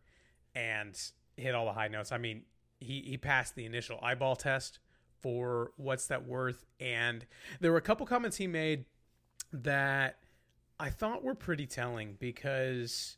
and 0.55 0.99
hit 1.37 1.55
all 1.55 1.67
the 1.67 1.73
high 1.73 1.89
notes. 1.89 2.13
I 2.13 2.19
mean, 2.19 2.43
he 2.81 3.03
he 3.03 3.17
passed 3.17 3.55
the 3.55 3.67
initial 3.67 3.99
eyeball 4.03 4.37
test 4.37 4.79
for 5.21 5.73
what's 5.77 6.07
that 6.07 6.27
worth, 6.27 6.65
and 6.79 7.27
there 7.61 7.71
were 7.73 7.79
a 7.79 7.83
couple 7.83 8.07
comments 8.07 8.37
he 8.37 8.47
made 8.47 8.85
that 9.53 10.19
I 10.79 10.91
thought 10.91 11.23
were 11.23 11.35
pretty 11.35 11.67
telling 11.67 12.17
because 12.19 13.17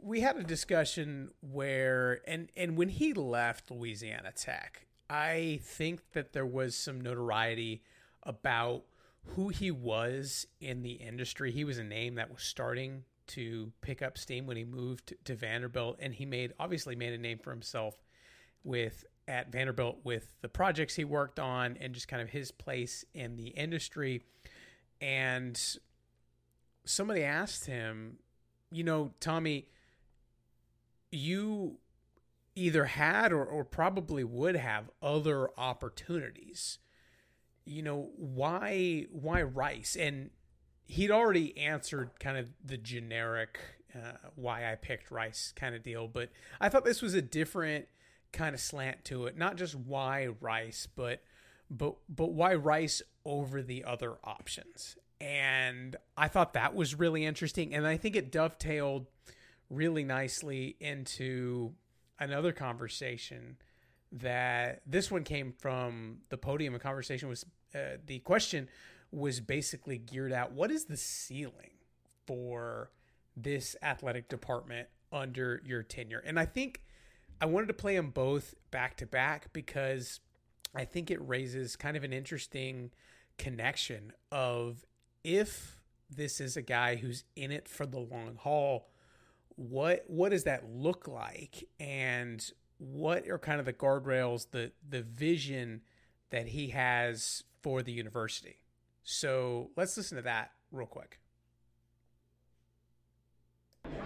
we 0.00 0.20
had 0.20 0.36
a 0.36 0.42
discussion 0.42 1.30
where 1.40 2.20
and 2.26 2.50
and 2.56 2.76
when 2.76 2.88
he 2.88 3.12
left 3.14 3.70
Louisiana 3.70 4.32
Tech, 4.32 4.86
I 5.08 5.60
think 5.62 6.12
that 6.12 6.32
there 6.32 6.46
was 6.46 6.74
some 6.74 7.00
notoriety 7.00 7.82
about 8.24 8.84
who 9.24 9.48
he 9.48 9.70
was 9.70 10.46
in 10.60 10.82
the 10.82 10.92
industry. 10.92 11.52
He 11.52 11.64
was 11.64 11.78
a 11.78 11.84
name 11.84 12.16
that 12.16 12.30
was 12.30 12.42
starting 12.42 13.04
to 13.28 13.72
pick 13.80 14.02
up 14.02 14.18
steam 14.18 14.46
when 14.46 14.56
he 14.56 14.64
moved 14.64 15.14
to 15.24 15.34
Vanderbilt, 15.34 15.98
and 16.00 16.14
he 16.14 16.26
made 16.26 16.52
obviously 16.58 16.96
made 16.96 17.12
a 17.12 17.18
name 17.18 17.38
for 17.38 17.50
himself 17.50 17.96
with 18.64 19.04
at 19.28 19.52
Vanderbilt 19.52 19.98
with 20.04 20.34
the 20.40 20.48
projects 20.48 20.94
he 20.94 21.04
worked 21.04 21.38
on 21.38 21.76
and 21.80 21.94
just 21.94 22.08
kind 22.08 22.20
of 22.20 22.30
his 22.30 22.50
place 22.50 23.04
in 23.14 23.36
the 23.36 23.48
industry. 23.48 24.22
And 25.00 25.60
somebody 26.84 27.22
asked 27.22 27.66
him, 27.66 28.18
you 28.70 28.84
know, 28.84 29.12
Tommy, 29.20 29.68
you 31.10 31.78
either 32.54 32.84
had 32.84 33.32
or, 33.32 33.44
or 33.44 33.64
probably 33.64 34.24
would 34.24 34.56
have 34.56 34.90
other 35.02 35.48
opportunities 35.56 36.78
you 37.64 37.82
know 37.82 38.10
why 38.16 39.06
why 39.10 39.42
rice 39.42 39.96
and 39.96 40.30
he'd 40.92 41.10
already 41.10 41.56
answered 41.58 42.10
kind 42.20 42.36
of 42.36 42.48
the 42.64 42.76
generic 42.76 43.58
uh, 43.94 44.12
why 44.36 44.70
i 44.70 44.74
picked 44.74 45.10
rice 45.10 45.52
kind 45.56 45.74
of 45.74 45.82
deal 45.82 46.06
but 46.08 46.30
i 46.60 46.68
thought 46.68 46.84
this 46.84 47.02
was 47.02 47.14
a 47.14 47.22
different 47.22 47.86
kind 48.32 48.54
of 48.54 48.60
slant 48.60 49.04
to 49.04 49.26
it 49.26 49.36
not 49.36 49.56
just 49.56 49.74
why 49.74 50.28
rice 50.40 50.86
but 50.94 51.22
but 51.70 51.96
but 52.08 52.32
why 52.32 52.54
rice 52.54 53.02
over 53.24 53.62
the 53.62 53.84
other 53.84 54.14
options 54.24 54.96
and 55.20 55.96
i 56.16 56.28
thought 56.28 56.52
that 56.54 56.74
was 56.74 56.94
really 56.98 57.24
interesting 57.24 57.74
and 57.74 57.86
i 57.86 57.96
think 57.96 58.16
it 58.16 58.30
dovetailed 58.30 59.06
really 59.70 60.04
nicely 60.04 60.76
into 60.80 61.72
another 62.18 62.52
conversation 62.52 63.56
that 64.12 64.82
this 64.86 65.10
one 65.10 65.24
came 65.24 65.52
from 65.52 66.18
the 66.28 66.36
podium. 66.36 66.74
A 66.74 66.78
conversation 66.78 67.28
was 67.28 67.46
uh, 67.74 67.96
the 68.06 68.18
question 68.20 68.68
was 69.12 69.40
basically 69.40 69.98
geared 69.98 70.32
at 70.32 70.52
what 70.52 70.70
is 70.70 70.86
the 70.86 70.96
ceiling 70.96 71.70
for 72.26 72.90
this 73.36 73.76
athletic 73.82 74.28
department 74.28 74.88
under 75.12 75.62
your 75.64 75.82
tenure? 75.82 76.22
And 76.24 76.40
I 76.40 76.46
think 76.46 76.82
I 77.40 77.46
wanted 77.46 77.66
to 77.66 77.74
play 77.74 77.94
them 77.94 78.10
both 78.10 78.54
back 78.70 78.96
to 78.98 79.06
back 79.06 79.52
because 79.52 80.20
I 80.74 80.84
think 80.84 81.10
it 81.10 81.20
raises 81.26 81.76
kind 81.76 81.96
of 81.96 82.04
an 82.04 82.12
interesting 82.12 82.90
connection 83.38 84.12
of 84.30 84.84
if 85.24 85.78
this 86.10 86.40
is 86.40 86.56
a 86.56 86.62
guy 86.62 86.96
who's 86.96 87.24
in 87.36 87.50
it 87.50 87.68
for 87.68 87.86
the 87.86 87.98
long 87.98 88.36
haul 88.38 88.88
what 89.56 90.04
what 90.06 90.30
does 90.30 90.44
that 90.44 90.68
look 90.68 91.08
like 91.08 91.64
and 91.78 92.52
what 92.78 93.28
are 93.28 93.38
kind 93.38 93.60
of 93.60 93.66
the 93.66 93.72
guardrails 93.72 94.50
the 94.50 94.72
the 94.88 95.02
vision 95.02 95.80
that 96.30 96.48
he 96.48 96.68
has 96.68 97.44
for 97.62 97.82
the 97.82 97.92
university 97.92 98.58
so 99.02 99.70
let's 99.76 99.96
listen 99.96 100.16
to 100.16 100.22
that 100.22 100.50
real 100.70 100.86
quick 100.86 101.18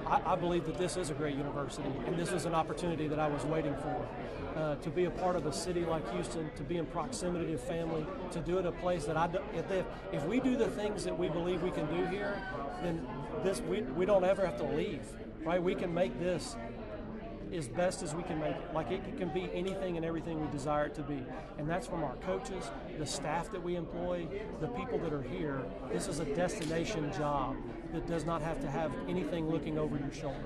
I, 0.07 0.23
I 0.33 0.37
believe 0.37 0.67
that 0.67 0.79
this 0.79 0.97
is 0.97 1.11
a 1.11 1.15
great 1.15 1.37
university 1.37 1.89
and 2.07 2.19
this 2.19 2.33
is 2.33 2.45
an 2.45 2.55
opportunity 2.55 3.09
that 3.09 3.19
i 3.19 3.27
was 3.29 3.45
waiting 3.45 3.75
for 3.77 4.09
uh, 4.57 4.77
to 4.77 4.89
be 4.91 5.05
a 5.05 5.11
part 5.11 5.37
of 5.37 5.45
a 5.45 5.53
city 5.53 5.85
like 5.85 6.11
Houston, 6.15 6.51
to 6.57 6.63
be 6.63 6.79
in 6.79 6.87
proximity 6.87 7.53
to 7.53 7.59
family, 7.59 8.07
to 8.31 8.41
do 8.41 8.57
it 8.57 8.65
a 8.65 8.73
place 8.73 9.05
that 9.05 9.15
I, 9.15 9.29
if, 9.55 9.85
if 10.13 10.25
we 10.25 10.41
do 10.41 10.57
the 10.57 10.69
things 10.69 11.05
that 11.05 11.19
we 11.19 11.29
believe 11.29 11.63
we 11.63 11.71
can 11.71 11.87
do 11.95 12.07
here, 12.07 12.41
then 12.83 13.07
this 13.45 13.61
we, 13.61 13.83
we 13.83 14.07
don't 14.07 14.25
ever 14.25 14.47
have 14.47 14.57
to 14.57 14.65
leave 14.65 15.03
right? 15.47 15.63
We 15.63 15.75
can 15.75 15.95
make 15.95 16.19
this 16.19 16.57
as 17.55 17.69
best 17.69 18.03
as 18.03 18.15
we 18.15 18.23
can 18.23 18.39
make 18.41 18.57
it. 18.57 18.75
Like 18.75 18.91
it 18.91 19.17
can 19.19 19.29
be 19.29 19.51
anything 19.53 19.97
and 19.97 20.05
everything 20.05 20.41
we 20.41 20.51
desire 20.51 20.87
it 20.87 20.95
to 20.97 21.03
be. 21.03 21.23
And 21.59 21.69
that's 21.69 21.87
from 21.87 22.03
our 22.03 22.17
coaches, 22.17 22.71
the 22.99 23.07
staff 23.07 23.51
that 23.53 23.63
we 23.63 23.77
employ, 23.77 24.27
the 24.61 24.69
people 24.69 24.99
that 24.99 25.13
are 25.13 25.23
here. 25.23 25.63
This 25.93 26.09
is 26.09 26.21
a 26.21 26.25
destination 26.25 27.13
job 27.13 27.57
that 27.93 28.07
does 28.07 28.25
not 28.25 28.43
have 28.43 28.61
to 28.61 28.71
have 28.71 28.93
anything 29.09 29.49
looking 29.49 29.79
over 29.79 29.97
your 29.97 30.13
shoulder. 30.13 30.43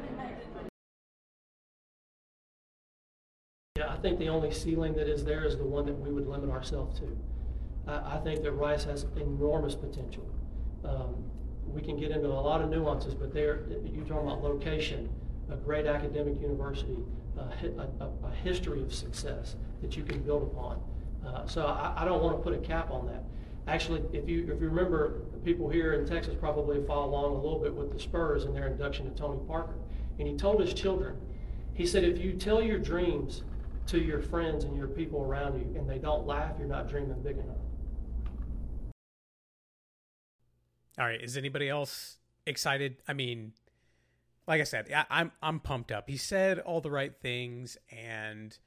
Yeah, 3.76 3.92
I 3.92 3.96
think 3.96 4.18
the 4.18 4.28
only 4.28 4.52
ceiling 4.52 4.94
that 4.94 5.08
is 5.08 5.24
there 5.24 5.44
is 5.44 5.56
the 5.56 5.64
one 5.64 5.86
that 5.86 5.98
we 5.98 6.12
would 6.12 6.26
limit 6.26 6.50
ourselves 6.50 7.00
to. 7.00 7.16
I, 7.86 8.16
I 8.16 8.18
think 8.18 8.42
that 8.42 8.52
Rice 8.52 8.84
has 8.84 9.06
enormous 9.16 9.74
potential. 9.74 10.28
Um, 10.84 11.24
we 11.66 11.80
can 11.80 11.98
get 11.98 12.10
into 12.10 12.28
a 12.28 12.28
lot 12.28 12.60
of 12.60 12.68
nuances, 12.68 13.14
but 13.14 13.32
there, 13.32 13.62
you're 13.84 14.04
talking 14.04 14.26
about 14.26 14.42
location, 14.42 15.08
a 15.50 15.56
great 15.56 15.86
academic 15.86 16.40
university, 16.40 16.96
a, 17.36 18.02
a, 18.02 18.10
a 18.24 18.30
history 18.42 18.82
of 18.82 18.94
success 18.94 19.56
that 19.82 19.96
you 19.96 20.02
can 20.02 20.20
build 20.22 20.42
upon. 20.42 20.80
Uh, 21.26 21.46
so 21.46 21.66
I, 21.66 21.94
I, 21.98 22.04
don't 22.04 22.22
want 22.22 22.38
to 22.38 22.42
put 22.42 22.54
a 22.54 22.58
cap 22.58 22.90
on 22.90 23.06
that. 23.06 23.22
Actually, 23.66 24.02
if 24.12 24.28
you 24.28 24.42
if 24.52 24.60
you 24.60 24.68
remember, 24.68 25.20
people 25.44 25.68
here 25.68 25.92
in 25.94 26.06
Texas 26.06 26.34
probably 26.38 26.82
follow 26.86 27.08
along 27.08 27.36
a 27.36 27.40
little 27.40 27.58
bit 27.58 27.74
with 27.74 27.92
the 27.92 27.98
Spurs 27.98 28.44
and 28.44 28.56
their 28.56 28.66
induction 28.66 29.04
to 29.10 29.16
Tony 29.16 29.38
Parker. 29.46 29.74
And 30.18 30.26
he 30.26 30.36
told 30.36 30.60
his 30.60 30.72
children, 30.74 31.16
he 31.74 31.86
said, 31.86 32.04
if 32.04 32.18
you 32.18 32.32
tell 32.32 32.62
your 32.62 32.78
dreams 32.78 33.42
to 33.86 33.98
your 33.98 34.20
friends 34.20 34.64
and 34.64 34.76
your 34.76 34.86
people 34.86 35.22
around 35.22 35.58
you 35.58 35.78
and 35.78 35.88
they 35.88 35.98
don't 35.98 36.26
laugh, 36.26 36.54
you're 36.58 36.68
not 36.68 36.88
dreaming 36.88 37.20
big 37.22 37.38
enough. 37.38 37.56
All 40.98 41.06
right, 41.06 41.20
is 41.22 41.36
anybody 41.36 41.68
else 41.68 42.18
excited? 42.46 42.96
I 43.08 43.14
mean, 43.14 43.52
like 44.50 44.60
I 44.60 44.64
said, 44.64 44.92
I, 44.92 45.04
I'm 45.08 45.30
I'm 45.40 45.60
pumped 45.60 45.92
up. 45.92 46.10
He 46.10 46.16
said 46.16 46.58
all 46.58 46.80
the 46.80 46.90
right 46.90 47.14
things, 47.22 47.78
and 47.88 48.58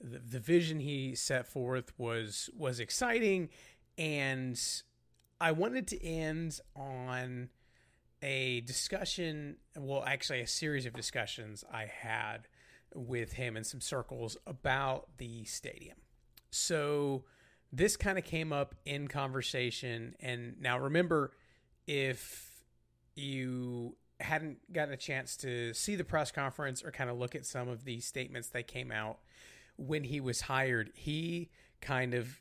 the, 0.00 0.18
the 0.18 0.40
vision 0.40 0.80
he 0.80 1.14
set 1.14 1.46
forth 1.46 1.92
was 1.98 2.48
was 2.56 2.80
exciting, 2.80 3.50
and 3.98 4.58
I 5.38 5.52
wanted 5.52 5.88
to 5.88 6.02
end 6.02 6.58
on 6.74 7.50
a 8.22 8.62
discussion. 8.62 9.58
Well, 9.76 10.04
actually, 10.06 10.40
a 10.40 10.46
series 10.46 10.86
of 10.86 10.94
discussions 10.94 11.64
I 11.70 11.84
had 11.84 12.48
with 12.94 13.34
him 13.34 13.58
in 13.58 13.64
some 13.64 13.82
circles 13.82 14.38
about 14.46 15.18
the 15.18 15.44
stadium. 15.44 15.98
So 16.50 17.24
this 17.70 17.98
kind 17.98 18.16
of 18.16 18.24
came 18.24 18.54
up 18.54 18.74
in 18.86 19.06
conversation, 19.06 20.14
and 20.18 20.54
now 20.62 20.78
remember 20.78 21.32
if 21.86 22.64
you 23.14 23.96
hadn't 24.20 24.72
gotten 24.72 24.94
a 24.94 24.96
chance 24.96 25.36
to 25.38 25.74
see 25.74 25.96
the 25.96 26.04
press 26.04 26.30
conference 26.30 26.82
or 26.82 26.90
kind 26.90 27.10
of 27.10 27.18
look 27.18 27.34
at 27.34 27.44
some 27.44 27.68
of 27.68 27.84
the 27.84 28.00
statements 28.00 28.48
that 28.48 28.66
came 28.66 28.90
out 28.90 29.18
when 29.76 30.04
he 30.04 30.20
was 30.20 30.42
hired, 30.42 30.90
he 30.94 31.50
kind 31.80 32.14
of 32.14 32.40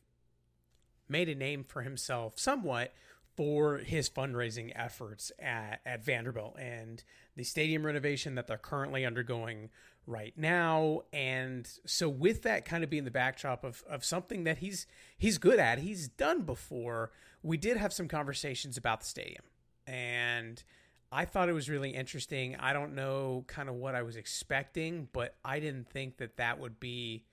made 1.08 1.29
a 1.29 1.36
name 1.36 1.63
for 1.63 1.82
himself 1.82 2.39
somewhat 2.39 2.94
for 3.36 3.77
his 3.79 4.10
fundraising 4.10 4.72
efforts 4.75 5.32
at, 5.39 5.82
at 5.86 6.03
Vanderbilt 6.03 6.58
and 6.58 7.03
the 7.36 7.44
stadium 7.44 7.86
renovation 7.86 8.36
that 8.36 8.48
they're 8.48 8.58
currently 8.58 9.05
undergoing 9.05 9.70
right 10.08 10.34
now. 10.38 11.01
And 11.12 11.70
so 11.86 12.08
with 12.08 12.44
that 12.44 12.63
kind 12.63 12.84
of 12.84 12.89
being 12.89 13.03
the 13.03 13.12
backdrop 13.12 13.63
of, 13.63 13.84
of 13.89 14.05
something 14.05 14.46
that 14.46 14.60
he's 14.60 14.88
he's 15.17 15.38
good 15.38 15.60
at, 15.60 15.79
he's 15.79 16.08
done 16.08 16.44
before, 16.44 17.12
we 17.44 17.58
did 17.58 17.75
have 17.75 17.91
some 17.91 18.08
conversations 18.08 18.77
about 18.77 19.01
the 19.01 19.08
stadium. 19.08 19.44
And 19.86 20.63
I 21.12 21.26
thought 21.26 21.50
it 21.50 21.54
was 21.54 21.70
really 21.70 21.92
interesting. 21.92 22.56
I 22.58 22.74
don't 22.74 22.96
know 22.96 23.46
kind 23.48 23.70
of 23.70 23.76
what 23.76 23.96
I 23.96 24.02
was 24.02 24.16
expecting, 24.16 25.08
but 25.14 25.36
I 25.46 25.60
didn't 25.60 25.90
think 25.90 26.18
that 26.18 26.38
that 26.38 26.60
would 26.60 26.80
be, 26.80 27.24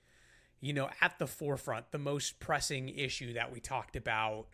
you 0.61 0.73
know, 0.73 0.89
at 1.01 1.19
the 1.19 1.27
forefront, 1.27 1.91
the 1.91 1.97
most 1.97 2.39
pressing 2.39 2.89
issue 2.89 3.33
that 3.33 3.51
we 3.51 3.59
talked 3.59 3.95
about, 3.95 4.47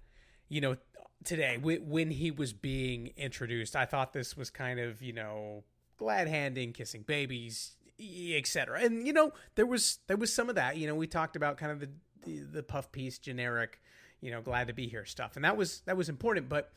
you 0.48 0.62
know, 0.62 0.78
today 1.24 1.58
when 1.62 2.12
he 2.12 2.32
was 2.32 2.54
being 2.54 3.12
introduced. 3.18 3.76
I 3.76 3.86
thought 3.86 4.14
this 4.14 4.38
was 4.38 4.50
kind 4.50 4.80
of, 4.80 5.02
you 5.02 5.14
know, 5.14 5.64
glad 5.98 6.28
handing, 6.28 6.74
kissing 6.74 7.04
babies, 7.04 7.76
etc. 8.00 8.80
And 8.82 9.06
you 9.06 9.14
know, 9.14 9.34
there 9.56 9.66
was 9.66 10.00
there 10.08 10.18
was 10.18 10.34
some 10.34 10.50
of 10.50 10.56
that. 10.56 10.78
You 10.78 10.88
know, 10.88 10.96
we 10.96 11.08
talked 11.08 11.36
about 11.36 11.58
kind 11.58 11.72
of 11.72 11.80
the 11.80 11.90
the, 12.24 12.40
the 12.40 12.64
puff 12.64 12.92
piece 12.92 13.18
generic, 13.20 13.80
you 14.22 14.32
know, 14.32 14.42
glad 14.42 14.68
to 14.68 14.74
be 14.74 14.88
here 14.88 15.06
stuff, 15.06 15.36
and 15.36 15.46
that 15.46 15.58
was 15.58 15.82
that 15.86 15.98
was 15.98 16.10
important. 16.10 16.50
But 16.50 16.72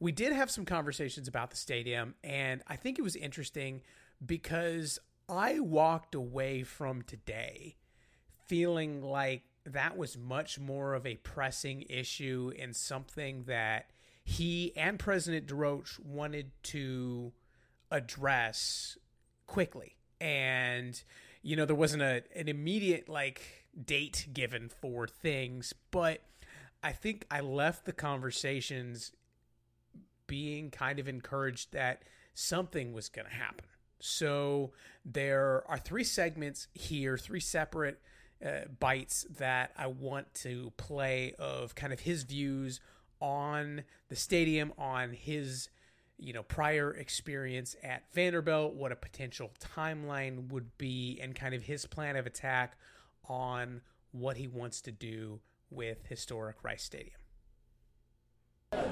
we 0.00 0.12
did 0.12 0.32
have 0.32 0.50
some 0.50 0.64
conversations 0.64 1.28
about 1.28 1.50
the 1.50 1.56
stadium, 1.56 2.14
and 2.22 2.62
I 2.66 2.76
think 2.76 2.98
it 2.98 3.02
was 3.02 3.16
interesting 3.16 3.82
because 4.24 4.98
I 5.28 5.60
walked 5.60 6.14
away 6.14 6.62
from 6.62 7.02
today 7.02 7.76
feeling 8.46 9.02
like 9.02 9.42
that 9.64 9.96
was 9.96 10.18
much 10.18 10.58
more 10.58 10.94
of 10.94 11.06
a 11.06 11.16
pressing 11.16 11.82
issue 11.88 12.52
and 12.58 12.76
something 12.76 13.44
that 13.44 13.86
he 14.24 14.72
and 14.76 14.98
President 14.98 15.46
DesRoches 15.46 15.98
wanted 16.04 16.50
to 16.64 17.32
address 17.90 18.98
quickly. 19.46 19.96
And, 20.20 21.02
you 21.42 21.56
know, 21.56 21.64
there 21.64 21.76
wasn't 21.76 22.02
a, 22.02 22.22
an 22.34 22.48
immediate 22.48 23.08
like 23.08 23.66
date 23.82 24.28
given 24.32 24.68
for 24.68 25.06
things, 25.06 25.72
but 25.90 26.20
I 26.82 26.92
think 26.92 27.26
I 27.30 27.40
left 27.40 27.86
the 27.86 27.92
conversations 27.92 29.12
being 30.26 30.70
kind 30.70 30.98
of 30.98 31.08
encouraged 31.08 31.72
that 31.72 32.02
something 32.34 32.92
was 32.92 33.08
going 33.08 33.26
to 33.26 33.34
happen. 33.34 33.66
So 34.00 34.72
there 35.04 35.64
are 35.66 35.78
three 35.78 36.04
segments 36.04 36.68
here, 36.74 37.16
three 37.16 37.40
separate 37.40 38.00
uh, 38.44 38.66
bites 38.78 39.26
that 39.38 39.72
I 39.78 39.86
want 39.86 40.32
to 40.34 40.72
play 40.76 41.34
of 41.38 41.74
kind 41.74 41.92
of 41.92 42.00
his 42.00 42.24
views 42.24 42.80
on 43.20 43.84
the 44.08 44.16
stadium, 44.16 44.72
on 44.76 45.12
his 45.12 45.68
you 46.18 46.32
know 46.32 46.42
prior 46.42 46.92
experience 46.92 47.76
at 47.82 48.02
Vanderbilt, 48.12 48.74
what 48.74 48.92
a 48.92 48.96
potential 48.96 49.50
timeline 49.76 50.48
would 50.50 50.76
be, 50.76 51.18
and 51.22 51.34
kind 51.34 51.54
of 51.54 51.62
his 51.62 51.86
plan 51.86 52.16
of 52.16 52.26
attack 52.26 52.76
on 53.26 53.80
what 54.12 54.36
he 54.36 54.46
wants 54.46 54.80
to 54.82 54.92
do 54.92 55.40
with 55.70 56.06
historic 56.06 56.56
Rice 56.62 56.82
Stadium. 56.82 57.23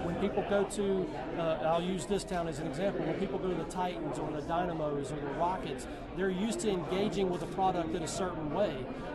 When 0.04 0.14
people 0.16 0.44
go 0.48 0.64
to, 0.64 1.08
uh, 1.38 1.58
I'll 1.62 1.82
use 1.82 2.06
this 2.06 2.24
town 2.24 2.48
as 2.48 2.58
an 2.58 2.66
example, 2.66 3.04
when 3.04 3.14
people 3.14 3.38
go 3.38 3.48
to 3.48 3.54
the 3.54 3.70
Titans 3.70 4.18
or 4.18 4.30
the 4.30 4.42
Dynamos 4.42 5.12
or 5.12 5.16
the 5.16 5.34
Rockets, 5.38 5.86
they're 6.16 6.30
used 6.30 6.60
to 6.60 6.70
engaging 6.70 7.30
with 7.30 7.42
a 7.42 7.46
product 7.46 7.94
in 7.94 8.02
a 8.02 8.08
certain 8.08 8.52
way. 8.52 8.74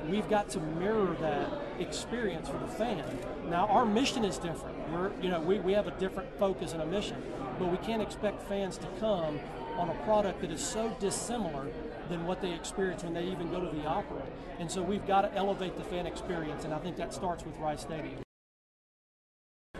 We've 0.09 0.29
got 0.29 0.49
to 0.49 0.59
mirror 0.59 1.15
that 1.19 1.49
experience 1.79 2.47
for 2.47 2.57
the 2.57 2.67
fan. 2.67 3.03
Now, 3.49 3.67
our 3.67 3.85
mission 3.85 4.23
is 4.23 4.37
different. 4.37 4.77
We're, 4.91 5.11
you 5.21 5.29
know, 5.29 5.41
we, 5.41 5.59
we 5.59 5.73
have 5.73 5.87
a 5.87 5.91
different 5.91 6.37
focus 6.39 6.73
and 6.73 6.81
a 6.81 6.85
mission, 6.85 7.21
but 7.59 7.69
we 7.69 7.77
can't 7.77 8.01
expect 8.01 8.43
fans 8.43 8.77
to 8.77 8.87
come 8.99 9.39
on 9.77 9.89
a 9.89 9.95
product 10.05 10.41
that 10.41 10.51
is 10.51 10.61
so 10.61 10.95
dissimilar 10.99 11.67
than 12.09 12.25
what 12.25 12.41
they 12.41 12.53
experience 12.53 13.03
when 13.03 13.13
they 13.13 13.25
even 13.25 13.51
go 13.51 13.59
to 13.59 13.75
the 13.75 13.85
opera. 13.85 14.21
And 14.59 14.71
so 14.71 14.81
we've 14.81 15.05
got 15.05 15.21
to 15.21 15.33
elevate 15.35 15.77
the 15.77 15.83
fan 15.83 16.07
experience, 16.07 16.63
and 16.63 16.73
I 16.73 16.79
think 16.79 16.97
that 16.97 17.13
starts 17.13 17.45
with 17.45 17.55
Rice 17.57 17.81
Stadium 17.81 18.23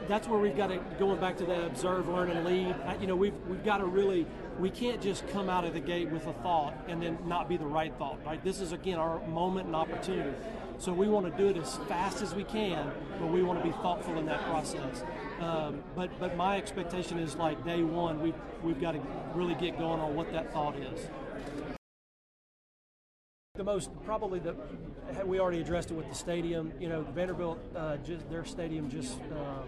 that's 0.08 0.28
where 0.28 0.40
we've 0.40 0.56
got 0.56 0.68
to 0.68 0.80
going 1.00 1.20
back 1.20 1.38
to 1.38 1.46
that 1.46 1.66
observe, 1.66 2.08
learn, 2.08 2.30
and 2.30 2.46
lead. 2.46 2.76
You 3.02 3.08
know, 3.08 3.16
we've 3.16 3.38
we've 3.48 3.64
got 3.64 3.78
to 3.78 3.86
really 3.86 4.26
we 4.60 4.70
can't 4.70 5.02
just 5.02 5.28
come 5.30 5.50
out 5.50 5.66
of 5.66 5.74
the 5.74 5.80
gate 5.80 6.10
with 6.10 6.26
a 6.28 6.34
thought 6.34 6.74
and 6.88 7.02
then 7.02 7.18
not 7.26 7.48
be 7.48 7.58
the 7.58 7.66
right 7.66 7.94
thought. 7.98 8.20
Right? 8.26 8.44
This 8.44 8.62
is 8.62 8.72
again 8.72 8.98
our 8.98 9.26
moment 9.28 9.68
and 9.68 9.76
opportunity. 9.76 10.34
So 10.80 10.94
we 10.94 11.08
want 11.08 11.26
to 11.26 11.32
do 11.36 11.50
it 11.50 11.58
as 11.58 11.78
fast 11.88 12.22
as 12.22 12.36
we 12.36 12.44
can, 12.44 12.92
but 13.20 13.28
we 13.28 13.42
want 13.42 13.60
to 13.60 13.66
be 13.66 13.72
thoughtful 13.78 14.18
in 14.20 14.28
that 14.28 14.44
process. 14.46 15.04
Um, 15.40 15.84
but 15.96 16.12
but 16.20 16.38
my 16.38 16.58
expectation 16.58 17.18
is 17.20 17.36
like 17.36 17.64
day 17.66 17.84
one, 17.84 18.22
we 18.22 18.34
we've, 18.64 18.80
got 18.80 18.92
to 18.92 19.02
really 19.34 19.56
get 19.56 19.78
going 19.78 20.00
on 20.00 20.16
what 20.16 20.32
that 20.32 20.54
thought 20.54 20.76
is. 20.78 21.08
The 23.56 23.64
most 23.64 23.90
probably 24.06 24.40
the 24.40 24.56
we 25.26 25.40
already 25.40 25.62
addressed 25.62 25.90
it 25.90 25.96
with 25.96 26.08
the 26.10 26.16
stadium. 26.16 26.72
You 26.80 26.90
know, 26.90 27.02
Vanderbilt 27.02 27.60
uh, 27.76 27.98
just 27.98 28.30
their 28.30 28.46
stadium 28.46 28.90
just 28.90 29.20
uh, 29.32 29.64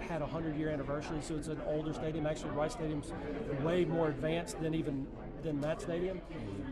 had 0.00 0.22
a 0.22 0.26
hundred 0.26 0.56
year 0.56 0.70
anniversary, 0.70 1.18
so 1.20 1.36
it's 1.36 1.48
an 1.48 1.60
older 1.66 1.92
stadium. 1.92 2.26
Actually, 2.26 2.50
Rice 2.50 2.72
Stadium's 2.72 3.12
way 3.62 3.84
more 3.84 4.08
advanced 4.08 4.60
than 4.60 4.74
even 4.74 5.06
than 5.42 5.60
that 5.60 5.80
stadium. 5.80 6.20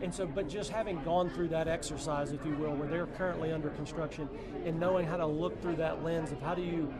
And 0.01 0.13
so, 0.13 0.25
but 0.25 0.49
just 0.49 0.71
having 0.71 1.01
gone 1.03 1.29
through 1.29 1.47
that 1.49 1.67
exercise, 1.67 2.31
if 2.31 2.45
you 2.45 2.53
will, 2.55 2.75
where 2.75 2.87
they're 2.87 3.07
currently 3.07 3.51
under 3.51 3.69
construction, 3.69 4.29
and 4.65 4.79
knowing 4.79 5.05
how 5.05 5.17
to 5.17 5.25
look 5.25 5.61
through 5.61 5.77
that 5.77 6.03
lens 6.03 6.31
of 6.31 6.41
how 6.41 6.55
do 6.55 6.61
you 6.61 6.93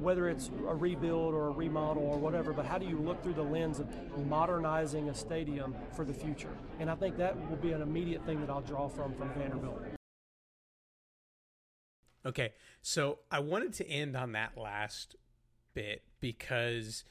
whether 0.00 0.28
it's 0.28 0.50
a 0.68 0.74
rebuild 0.74 1.34
or 1.34 1.48
a 1.48 1.50
remodel 1.50 2.02
or 2.02 2.18
whatever, 2.18 2.52
but 2.52 2.66
how 2.66 2.78
do 2.78 2.86
you 2.86 2.98
look 2.98 3.22
through 3.22 3.32
the 3.32 3.42
lens 3.42 3.80
of 3.80 3.88
modernizing 4.26 5.08
a 5.08 5.14
stadium 5.14 5.74
for 5.94 6.04
the 6.04 6.12
future? 6.12 6.54
And 6.78 6.90
I 6.90 6.94
think 6.94 7.16
that 7.16 7.36
will 7.48 7.56
be 7.56 7.72
an 7.72 7.82
immediate 7.82 8.24
thing 8.26 8.40
that 8.40 8.50
I'll 8.50 8.60
draw 8.60 8.88
from 8.88 9.14
from 9.14 9.30
Vanderbilt. 9.30 9.82
Okay, 12.24 12.52
so 12.82 13.18
I 13.30 13.40
wanted 13.40 13.72
to 13.74 13.88
end 13.88 14.16
on 14.16 14.32
that 14.32 14.56
last 14.56 15.16
bit 15.74 16.02
because 16.20 17.04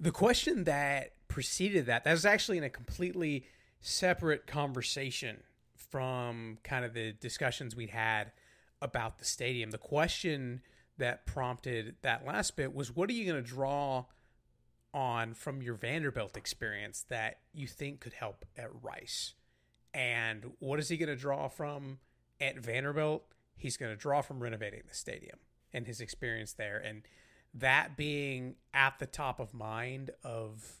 the 0.00 0.10
question 0.10 0.64
that 0.64 1.12
preceded 1.28 1.86
that 1.86 2.04
that 2.04 2.12
was 2.12 2.24
actually 2.24 2.58
in 2.58 2.64
a 2.64 2.70
completely 2.70 3.44
separate 3.80 4.46
conversation 4.46 5.42
from 5.76 6.58
kind 6.62 6.84
of 6.84 6.94
the 6.94 7.12
discussions 7.12 7.74
we'd 7.76 7.90
had 7.90 8.32
about 8.80 9.18
the 9.18 9.24
stadium. 9.24 9.70
The 9.70 9.78
question 9.78 10.60
that 10.98 11.26
prompted 11.26 11.96
that 12.02 12.26
last 12.26 12.56
bit 12.56 12.74
was 12.74 12.94
what 12.94 13.08
are 13.08 13.12
you 13.12 13.24
going 13.30 13.42
to 13.42 13.48
draw 13.48 14.04
on 14.92 15.34
from 15.34 15.62
your 15.62 15.74
Vanderbilt 15.74 16.36
experience 16.36 17.04
that 17.08 17.38
you 17.52 17.66
think 17.66 18.00
could 18.00 18.14
help 18.14 18.44
at 18.56 18.70
Rice? 18.82 19.34
And 19.94 20.52
what 20.58 20.78
is 20.78 20.88
he 20.88 20.96
going 20.96 21.08
to 21.08 21.16
draw 21.16 21.48
from 21.48 21.98
at 22.40 22.58
Vanderbilt? 22.58 23.24
He's 23.56 23.76
going 23.76 23.92
to 23.92 23.96
draw 23.96 24.22
from 24.22 24.40
renovating 24.40 24.82
the 24.88 24.94
stadium 24.94 25.38
and 25.72 25.86
his 25.86 26.00
experience 26.00 26.52
there. 26.52 26.78
And 26.78 27.02
that 27.54 27.96
being 27.96 28.56
at 28.74 28.98
the 28.98 29.06
top 29.06 29.40
of 29.40 29.54
mind 29.54 30.10
of, 30.22 30.76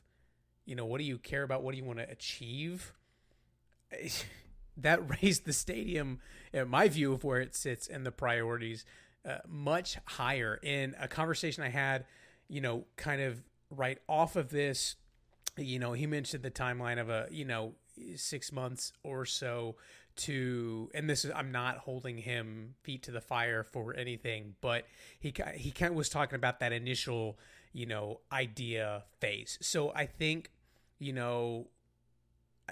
you 0.64 0.74
know, 0.74 0.86
what 0.86 0.98
do 0.98 1.04
you 1.04 1.18
care 1.18 1.42
about? 1.42 1.62
What 1.62 1.72
do 1.72 1.78
you 1.78 1.84
want 1.84 1.98
to 1.98 2.10
achieve? 2.10 2.92
that 4.78 5.00
raised 5.22 5.44
the 5.44 5.52
stadium, 5.52 6.20
in 6.52 6.68
my 6.68 6.88
view 6.88 7.12
of 7.12 7.24
where 7.24 7.40
it 7.40 7.54
sits 7.54 7.86
in 7.86 8.04
the 8.04 8.12
priorities 8.12 8.84
uh, 9.28 9.38
much 9.46 9.98
higher. 10.04 10.58
In 10.62 10.94
a 10.98 11.08
conversation 11.08 11.62
I 11.62 11.68
had, 11.68 12.04
you 12.48 12.60
know, 12.60 12.84
kind 12.96 13.20
of 13.20 13.42
right 13.70 13.98
off 14.08 14.36
of 14.36 14.50
this, 14.50 14.96
you 15.56 15.78
know, 15.78 15.92
he 15.92 16.06
mentioned 16.06 16.42
the 16.42 16.50
timeline 16.50 17.00
of 17.00 17.10
a, 17.10 17.26
you 17.30 17.44
know, 17.44 17.74
six 18.16 18.52
months 18.52 18.92
or 19.02 19.24
so 19.24 19.76
to 20.16 20.90
and 20.94 21.08
this 21.08 21.24
is 21.24 21.30
I'm 21.34 21.52
not 21.52 21.78
holding 21.78 22.18
him 22.18 22.74
feet 22.82 23.04
to 23.04 23.12
the 23.12 23.20
fire 23.20 23.62
for 23.62 23.94
anything 23.94 24.56
but 24.60 24.84
he 25.20 25.32
he 25.54 25.70
kind 25.70 25.92
of 25.92 25.96
was 25.96 26.08
talking 26.08 26.36
about 26.36 26.60
that 26.60 26.72
initial 26.72 27.38
you 27.72 27.86
know 27.86 28.20
idea 28.32 29.04
phase. 29.20 29.58
So 29.60 29.92
I 29.94 30.06
think 30.06 30.50
you 30.98 31.12
know 31.12 31.68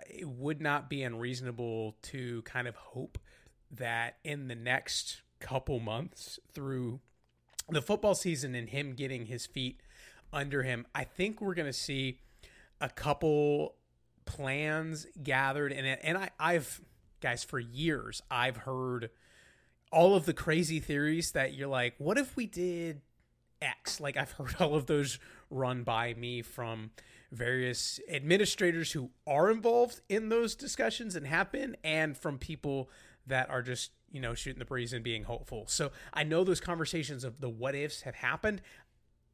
it 0.09 0.29
would 0.29 0.61
not 0.61 0.91
be 0.91 1.03
unreasonable 1.03 1.97
to 2.03 2.43
kind 2.43 2.69
of 2.69 2.77
hope 2.77 3.19
that 3.71 4.17
in 4.25 4.49
the 4.49 4.55
next 4.55 5.23
couple 5.41 5.81
months 5.81 6.39
through 6.53 7.01
the 7.71 7.83
football 7.83 8.15
season 8.15 8.55
and 8.55 8.69
him 8.69 8.93
getting 8.93 9.27
his 9.27 9.47
feet 9.47 9.81
under 10.33 10.63
him, 10.63 10.87
I 10.95 11.05
think 11.05 11.41
we're 11.41 11.55
going 11.55 11.67
to 11.67 11.73
see 11.73 12.21
a 12.81 12.89
couple 12.89 13.75
plans 14.27 15.07
gathered 15.23 15.73
and 15.73 15.87
and 15.87 16.19
I 16.19 16.31
I've 16.39 16.81
guys 17.21 17.45
for 17.45 17.59
years 17.59 18.23
I've 18.31 18.59
heard 18.59 19.11
all 19.91 20.15
of 20.15 20.27
the 20.27 20.35
crazy 20.35 20.81
theories 20.81 21.33
that 21.33 21.55
you're 21.55 21.69
like 21.69 21.95
what 21.99 22.19
if 22.19 22.37
we 22.37 22.47
did 22.47 23.01
X 23.63 24.01
like 24.01 24.17
I've 24.17 24.33
heard 24.33 24.57
all 24.61 24.75
of 24.75 24.87
those 24.87 25.19
run 25.51 25.83
by 25.85 26.15
me 26.15 26.43
from 26.43 26.91
various 27.33 27.99
administrators 28.11 28.93
who 28.93 29.11
are 29.27 29.51
involved 29.51 30.01
in 30.09 30.29
those 30.29 30.55
discussions 30.55 31.17
and 31.17 31.27
have 31.27 31.51
been 31.51 31.77
and 31.83 32.17
from 32.17 32.39
people 32.39 32.91
that 33.27 33.51
are 33.51 33.63
just 33.63 33.91
you 34.11 34.21
know, 34.21 34.35
shooting 34.35 34.59
the 34.59 34.65
breeze 34.65 34.93
and 34.93 35.05
being 35.05 35.25
hopeful. 35.25 35.65
So 35.67 35.93
I 36.13 36.25
know 36.25 36.45
those 36.45 36.61
conversations 36.61 37.25
of 37.25 37.41
the 37.41 37.49
what 37.49 37.75
ifs 37.75 38.03
have 38.03 38.15
happened. 38.15 38.63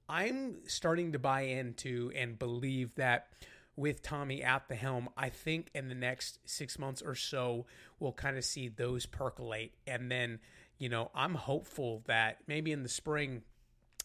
I'm 0.08 0.56
starting 0.66 1.12
to 1.12 1.18
buy 1.18 1.42
into 1.42 2.10
and 2.14 2.38
believe 2.38 2.94
that 2.96 3.28
with 3.76 4.02
Tommy 4.02 4.42
at 4.42 4.68
the 4.68 4.74
helm, 4.74 5.08
I 5.16 5.28
think 5.28 5.68
in 5.74 5.88
the 5.88 5.94
next 5.94 6.38
six 6.44 6.78
months 6.78 7.02
or 7.02 7.14
so, 7.14 7.66
we'll 7.98 8.12
kind 8.12 8.36
of 8.36 8.44
see 8.44 8.68
those 8.68 9.06
percolate. 9.06 9.72
And 9.86 10.10
then, 10.10 10.40
you 10.78 10.88
know, 10.88 11.10
I'm 11.14 11.34
hopeful 11.34 12.02
that 12.06 12.38
maybe 12.46 12.72
in 12.72 12.82
the 12.82 12.88
spring, 12.88 13.42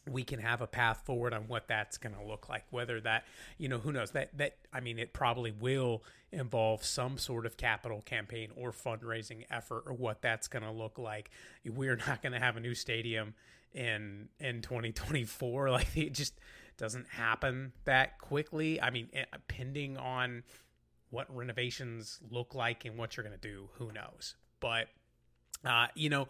we 0.10 0.24
can 0.24 0.40
have 0.40 0.62
a 0.62 0.68
path 0.68 1.02
forward 1.06 1.34
on 1.34 1.48
what 1.48 1.68
that's 1.68 1.98
going 1.98 2.16
to 2.16 2.24
look 2.24 2.50
like. 2.50 2.64
Whether 2.70 3.02
that 3.02 3.26
you 3.58 3.68
know 3.68 3.78
who 3.78 3.92
knows? 3.92 4.12
That 4.12 4.38
that 4.38 4.56
i 4.74 4.80
mean 4.80 5.00
it 5.00 5.14
probably 5.14 5.52
will 5.52 6.04
involve 6.32 6.84
some 6.84 7.18
sort 7.18 7.46
of 7.46 7.58
capital 7.58 8.02
campaign 8.02 8.50
or 8.56 8.72
fundraising 8.72 9.46
effort 9.50 9.84
or 9.86 9.94
what 9.94 10.22
that's 10.22 10.48
going 10.48 10.64
to 10.64 10.72
look 10.72 10.98
like. 10.98 11.30
We're 11.66 11.96
not 11.96 12.22
going 12.22 12.34
to 12.34 12.40
have 12.40 12.58
a 12.58 12.60
new 12.60 12.74
stadium 12.74 13.34
in 13.74 14.30
in 14.40 14.62
2024 14.62 15.70
like 15.72 15.96
it 15.98 16.14
just 16.14 16.34
doesn't 16.78 17.08
happen 17.08 17.72
that 17.86 18.20
quickly 18.20 18.82
i 18.82 18.90
mean 18.90 19.10
depending 19.34 19.98
on 19.98 20.44
what 21.10 21.34
renovations 21.34 22.20
look 22.30 22.54
like 22.54 22.86
and 22.86 22.98
what 22.98 23.16
you're 23.16 23.24
going 23.24 23.38
to 23.38 23.48
do, 23.48 23.70
who 23.74 23.92
knows. 23.92 24.36
But 24.60 24.88
uh, 25.66 25.88
you 25.96 26.10
know, 26.10 26.28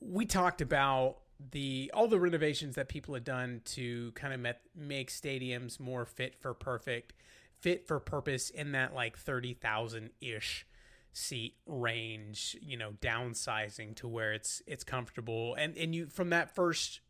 we 0.00 0.26
talked 0.26 0.60
about 0.60 1.16
the 1.50 1.90
all 1.94 2.08
the 2.08 2.18
renovations 2.18 2.76
that 2.76 2.88
people 2.88 3.14
had 3.14 3.24
done 3.24 3.60
to 3.64 4.12
kind 4.12 4.32
of 4.32 4.40
met, 4.40 4.60
make 4.74 5.10
stadiums 5.10 5.78
more 5.78 6.04
fit 6.04 6.34
for 6.36 6.54
perfect, 6.54 7.12
fit 7.60 7.86
for 7.86 8.00
purpose 8.00 8.50
in 8.50 8.72
that 8.72 8.94
like 8.94 9.18
30,000 9.18 10.10
ish 10.20 10.66
seat 11.12 11.54
range, 11.66 12.56
you 12.60 12.76
know, 12.76 12.92
downsizing 13.00 13.94
to 13.96 14.08
where 14.08 14.32
it's 14.32 14.62
it's 14.66 14.84
comfortable. 14.84 15.54
And 15.54 15.76
and 15.76 15.94
you 15.94 16.06
from 16.06 16.30
that 16.30 16.54
first, 16.54 17.00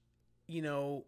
you 0.47 0.63
know, 0.63 1.05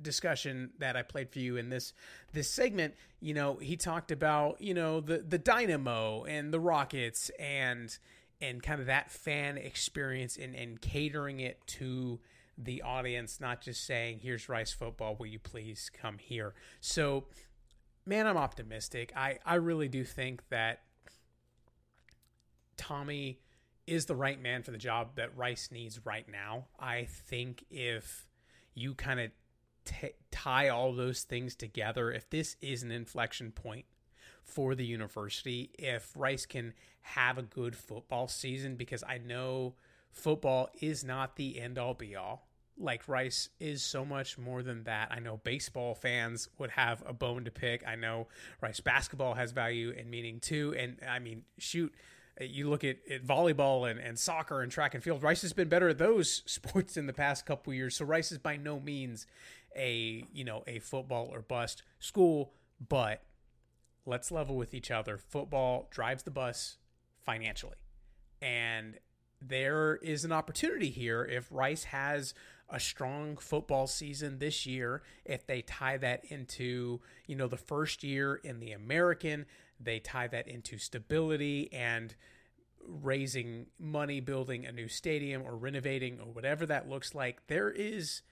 discussion 0.00 0.70
that 0.78 0.96
I 0.96 1.02
played 1.02 1.30
for 1.30 1.38
you 1.38 1.56
in 1.56 1.68
this 1.68 1.92
this 2.32 2.50
segment, 2.50 2.94
you 3.20 3.34
know, 3.34 3.56
he 3.56 3.76
talked 3.76 4.10
about, 4.10 4.60
you 4.60 4.74
know, 4.74 5.00
the 5.00 5.18
the 5.18 5.38
Dynamo 5.38 6.24
and 6.24 6.52
the 6.52 6.60
Rockets 6.60 7.30
and 7.38 7.96
and 8.40 8.62
kind 8.62 8.80
of 8.80 8.86
that 8.86 9.10
fan 9.10 9.58
experience 9.58 10.36
and, 10.36 10.54
and 10.54 10.80
catering 10.80 11.40
it 11.40 11.58
to 11.66 12.20
the 12.56 12.82
audience, 12.82 13.40
not 13.40 13.60
just 13.60 13.84
saying, 13.84 14.20
here's 14.22 14.48
Rice 14.48 14.72
football, 14.72 15.16
will 15.18 15.26
you 15.26 15.38
please 15.38 15.90
come 15.92 16.18
here? 16.18 16.54
So, 16.80 17.24
man, 18.06 18.26
I'm 18.26 18.36
optimistic. 18.36 19.12
I, 19.16 19.38
I 19.44 19.56
really 19.56 19.88
do 19.88 20.04
think 20.04 20.42
that 20.50 20.80
Tommy 22.76 23.40
is 23.86 24.06
the 24.06 24.14
right 24.14 24.40
man 24.40 24.62
for 24.62 24.70
the 24.70 24.78
job 24.78 25.16
that 25.16 25.36
Rice 25.36 25.70
needs 25.72 26.04
right 26.04 26.26
now. 26.30 26.66
I 26.78 27.06
think 27.26 27.64
if 27.70 28.26
you 28.74 28.94
kind 28.94 29.20
of 29.20 29.30
t- 29.84 30.12
tie 30.30 30.68
all 30.68 30.92
those 30.92 31.22
things 31.22 31.54
together, 31.54 32.10
if 32.12 32.28
this 32.30 32.56
is 32.60 32.82
an 32.82 32.90
inflection 32.90 33.52
point 33.52 33.86
for 34.42 34.74
the 34.74 34.84
university, 34.84 35.70
if 35.78 36.12
Rice 36.16 36.46
can 36.46 36.74
have 37.02 37.38
a 37.38 37.42
good 37.42 37.76
football 37.76 38.28
season, 38.28 38.76
because 38.76 39.04
I 39.06 39.18
know 39.18 39.74
football 40.12 40.70
is 40.80 41.04
not 41.04 41.36
the 41.36 41.60
end 41.60 41.78
all 41.78 41.94
be 41.94 42.16
all. 42.16 42.46
Like 42.76 43.08
Rice 43.08 43.50
is 43.58 43.82
so 43.82 44.04
much 44.04 44.38
more 44.38 44.62
than 44.62 44.84
that. 44.84 45.08
I 45.10 45.20
know 45.20 45.36
baseball 45.36 45.94
fans 45.94 46.48
would 46.58 46.70
have 46.70 47.02
a 47.06 47.12
bone 47.12 47.44
to 47.44 47.50
pick. 47.50 47.86
I 47.86 47.94
know 47.94 48.28
Rice 48.60 48.80
basketball 48.80 49.34
has 49.34 49.52
value 49.52 49.94
and 49.96 50.10
meaning 50.10 50.40
too. 50.40 50.74
And 50.78 50.96
I 51.08 51.18
mean, 51.18 51.42
shoot, 51.58 51.94
you 52.40 52.70
look 52.70 52.84
at, 52.84 52.96
at 53.10 53.24
volleyball 53.24 53.90
and, 53.90 54.00
and 54.00 54.18
soccer 54.18 54.62
and 54.62 54.72
track 54.72 54.94
and 54.94 55.04
field. 55.04 55.22
Rice 55.22 55.42
has 55.42 55.52
been 55.52 55.68
better 55.68 55.88
at 55.88 55.98
those 55.98 56.42
sports 56.46 56.96
in 56.96 57.06
the 57.06 57.12
past 57.12 57.46
couple 57.46 57.72
years. 57.74 57.96
So 57.96 58.04
Rice 58.04 58.32
is 58.32 58.38
by 58.38 58.56
no 58.56 58.80
means 58.80 59.26
a 59.76 60.24
you 60.32 60.44
know 60.44 60.62
a 60.66 60.78
football 60.78 61.28
or 61.32 61.42
bust 61.42 61.82
school, 61.98 62.52
but 62.88 63.22
let's 64.06 64.30
level 64.30 64.56
with 64.56 64.74
each 64.74 64.90
other. 64.90 65.18
Football 65.18 65.88
drives 65.90 66.22
the 66.22 66.30
bus 66.30 66.76
financially, 67.24 67.76
and 68.40 68.98
there 69.40 69.96
is 69.96 70.24
an 70.24 70.32
opportunity 70.32 70.90
here 70.90 71.24
if 71.24 71.46
Rice 71.50 71.84
has 71.84 72.34
a 72.68 72.78
strong 72.78 73.36
football 73.36 73.88
season 73.88 74.38
this 74.38 74.64
year 74.64 75.02
if 75.24 75.44
they 75.44 75.60
tie 75.60 75.96
that 75.96 76.24
into 76.26 77.00
you 77.26 77.34
know 77.34 77.48
the 77.48 77.56
first 77.56 78.04
year 78.04 78.36
in 78.36 78.60
the 78.60 78.70
American 78.70 79.44
they 79.80 79.98
tie 79.98 80.28
that 80.28 80.46
into 80.46 80.78
stability 80.78 81.72
and 81.72 82.14
raising 82.86 83.66
money, 83.78 84.20
building 84.20 84.66
a 84.66 84.72
new 84.72 84.88
stadium 84.88 85.42
or 85.42 85.56
renovating 85.56 86.18
or 86.20 86.32
whatever 86.32 86.66
that 86.66 86.88
looks 86.88 87.14
like. 87.14 87.46
There 87.46 87.70
is 87.70 88.22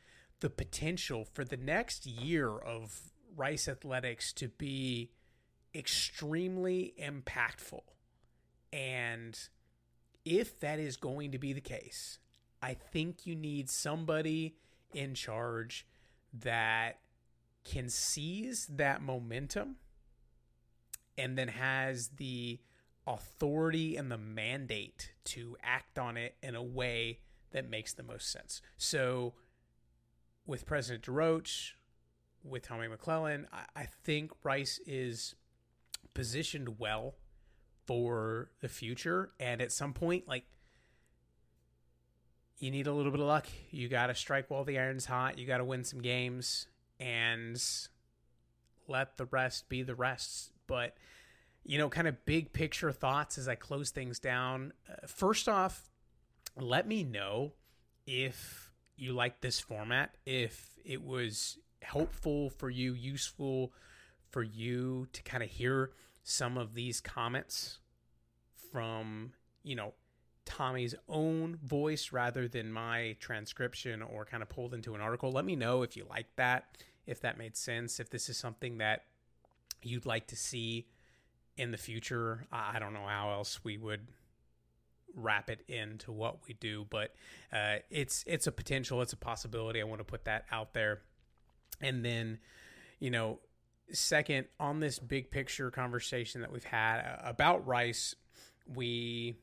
the 0.40 0.50
potential 0.50 1.24
for 1.24 1.44
the 1.44 1.56
next 1.56 2.06
year 2.06 2.56
of 2.56 3.10
Rice 3.36 3.68
Athletics 3.68 4.32
to 4.34 4.48
be 4.48 5.10
extremely 5.74 6.94
impactful. 7.00 7.82
And 8.72 9.38
if 10.24 10.58
that 10.60 10.78
is 10.78 10.96
going 10.96 11.32
to 11.32 11.38
be 11.38 11.52
the 11.52 11.60
case, 11.60 12.18
I 12.62 12.74
think 12.74 13.26
you 13.26 13.34
need 13.34 13.70
somebody 13.70 14.56
in 14.92 15.14
charge 15.14 15.86
that 16.32 17.00
can 17.64 17.88
seize 17.88 18.66
that 18.66 19.02
momentum 19.02 19.76
and 21.16 21.36
then 21.36 21.48
has 21.48 22.08
the 22.16 22.60
authority 23.06 23.96
and 23.96 24.10
the 24.10 24.18
mandate 24.18 25.12
to 25.24 25.56
act 25.62 25.98
on 25.98 26.16
it 26.16 26.36
in 26.42 26.54
a 26.54 26.62
way 26.62 27.20
that 27.50 27.68
makes 27.68 27.94
the 27.94 28.02
most 28.02 28.30
sense. 28.30 28.60
So, 28.76 29.34
with 30.48 30.66
President 30.66 31.04
DesRoches, 31.04 31.74
with 32.42 32.62
Tommy 32.62 32.88
McClelland, 32.88 33.44
I, 33.52 33.82
I 33.82 33.86
think 34.02 34.32
Rice 34.42 34.80
is 34.84 35.36
positioned 36.14 36.80
well 36.80 37.14
for 37.86 38.50
the 38.60 38.68
future. 38.68 39.30
And 39.38 39.62
at 39.62 39.70
some 39.70 39.92
point, 39.92 40.26
like, 40.26 40.44
you 42.58 42.72
need 42.72 42.88
a 42.88 42.92
little 42.92 43.12
bit 43.12 43.20
of 43.20 43.26
luck. 43.26 43.46
You 43.70 43.88
got 43.88 44.08
to 44.08 44.16
strike 44.16 44.50
while 44.50 44.64
the 44.64 44.80
iron's 44.80 45.06
hot. 45.06 45.38
You 45.38 45.46
got 45.46 45.58
to 45.58 45.64
win 45.64 45.84
some 45.84 46.02
games 46.02 46.66
and 46.98 47.62
let 48.88 49.16
the 49.16 49.26
rest 49.26 49.68
be 49.68 49.82
the 49.82 49.94
rest 49.94 50.50
but 50.68 50.94
you 51.64 51.76
know, 51.76 51.88
kind 51.90 52.06
of 52.06 52.24
big 52.24 52.52
picture 52.52 52.92
thoughts 52.92 53.36
as 53.36 53.48
I 53.48 53.56
close 53.56 53.90
things 53.90 54.20
down. 54.20 54.72
Uh, 54.88 55.06
first 55.06 55.48
off, 55.48 55.90
let 56.56 56.86
me 56.86 57.02
know 57.02 57.52
if 58.06 58.67
you 58.98 59.12
like 59.12 59.40
this 59.40 59.60
format, 59.60 60.16
if 60.26 60.78
it 60.84 61.02
was 61.02 61.58
helpful 61.82 62.50
for 62.50 62.68
you, 62.68 62.92
useful 62.92 63.72
for 64.30 64.42
you 64.42 65.06
to 65.12 65.22
kind 65.22 65.42
of 65.42 65.48
hear 65.48 65.92
some 66.22 66.58
of 66.58 66.74
these 66.74 67.00
comments 67.00 67.78
from, 68.70 69.32
you 69.62 69.74
know, 69.74 69.94
Tommy's 70.44 70.94
own 71.08 71.56
voice 71.56 72.10
rather 72.10 72.48
than 72.48 72.72
my 72.72 73.16
transcription 73.20 74.02
or 74.02 74.24
kind 74.24 74.42
of 74.42 74.48
pulled 74.48 74.74
into 74.74 74.94
an 74.94 75.00
article. 75.00 75.30
Let 75.30 75.44
me 75.44 75.56
know 75.56 75.82
if 75.82 75.96
you 75.96 76.06
like 76.08 76.34
that, 76.36 76.78
if 77.06 77.20
that 77.20 77.38
made 77.38 77.56
sense, 77.56 78.00
if 78.00 78.10
this 78.10 78.28
is 78.28 78.38
something 78.38 78.78
that 78.78 79.04
you'd 79.82 80.06
like 80.06 80.26
to 80.28 80.36
see 80.36 80.86
in 81.56 81.70
the 81.70 81.76
future. 81.76 82.46
I 82.50 82.78
don't 82.78 82.94
know 82.94 83.06
how 83.06 83.30
else 83.30 83.62
we 83.62 83.76
would 83.76 84.08
wrap 85.14 85.50
it 85.50 85.64
into 85.68 86.12
what 86.12 86.46
we 86.46 86.54
do, 86.54 86.86
but 86.90 87.14
uh, 87.52 87.76
it's 87.90 88.24
it's 88.26 88.46
a 88.46 88.52
potential, 88.52 89.02
it's 89.02 89.12
a 89.12 89.16
possibility. 89.18 89.80
I 89.80 89.84
want 89.84 90.00
to 90.00 90.04
put 90.04 90.24
that 90.24 90.44
out 90.50 90.74
there, 90.74 91.00
and 91.80 92.04
then 92.04 92.38
you 93.00 93.10
know, 93.10 93.40
second 93.92 94.46
on 94.58 94.80
this 94.80 94.98
big 94.98 95.30
picture 95.30 95.70
conversation 95.70 96.40
that 96.40 96.52
we've 96.52 96.64
had 96.64 97.00
uh, 97.00 97.16
about 97.24 97.66
Rice, 97.66 98.14
we 98.74 99.36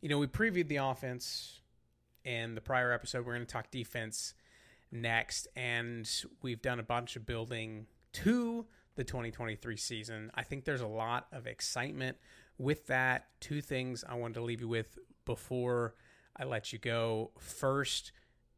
you 0.00 0.08
know 0.08 0.18
we 0.18 0.26
previewed 0.26 0.68
the 0.68 0.76
offense 0.76 1.60
in 2.24 2.54
the 2.54 2.60
prior 2.60 2.92
episode. 2.92 3.26
We're 3.26 3.34
going 3.34 3.46
to 3.46 3.52
talk 3.52 3.70
defense 3.70 4.34
next, 4.90 5.48
and 5.56 6.08
we've 6.42 6.62
done 6.62 6.80
a 6.80 6.84
bunch 6.84 7.16
of 7.16 7.26
building 7.26 7.86
to 8.14 8.66
the 8.96 9.04
2023 9.04 9.76
season. 9.76 10.30
I 10.34 10.42
think 10.42 10.64
there's 10.64 10.80
a 10.80 10.86
lot 10.86 11.26
of 11.32 11.46
excitement 11.46 12.16
with 12.58 12.86
that. 12.86 13.26
Two 13.40 13.60
things 13.60 14.04
I 14.08 14.14
wanted 14.14 14.34
to 14.34 14.42
leave 14.42 14.60
you 14.60 14.68
with 14.68 14.98
before 15.24 15.94
I 16.36 16.44
let 16.44 16.72
you 16.72 16.78
go. 16.78 17.30
First, 17.38 18.12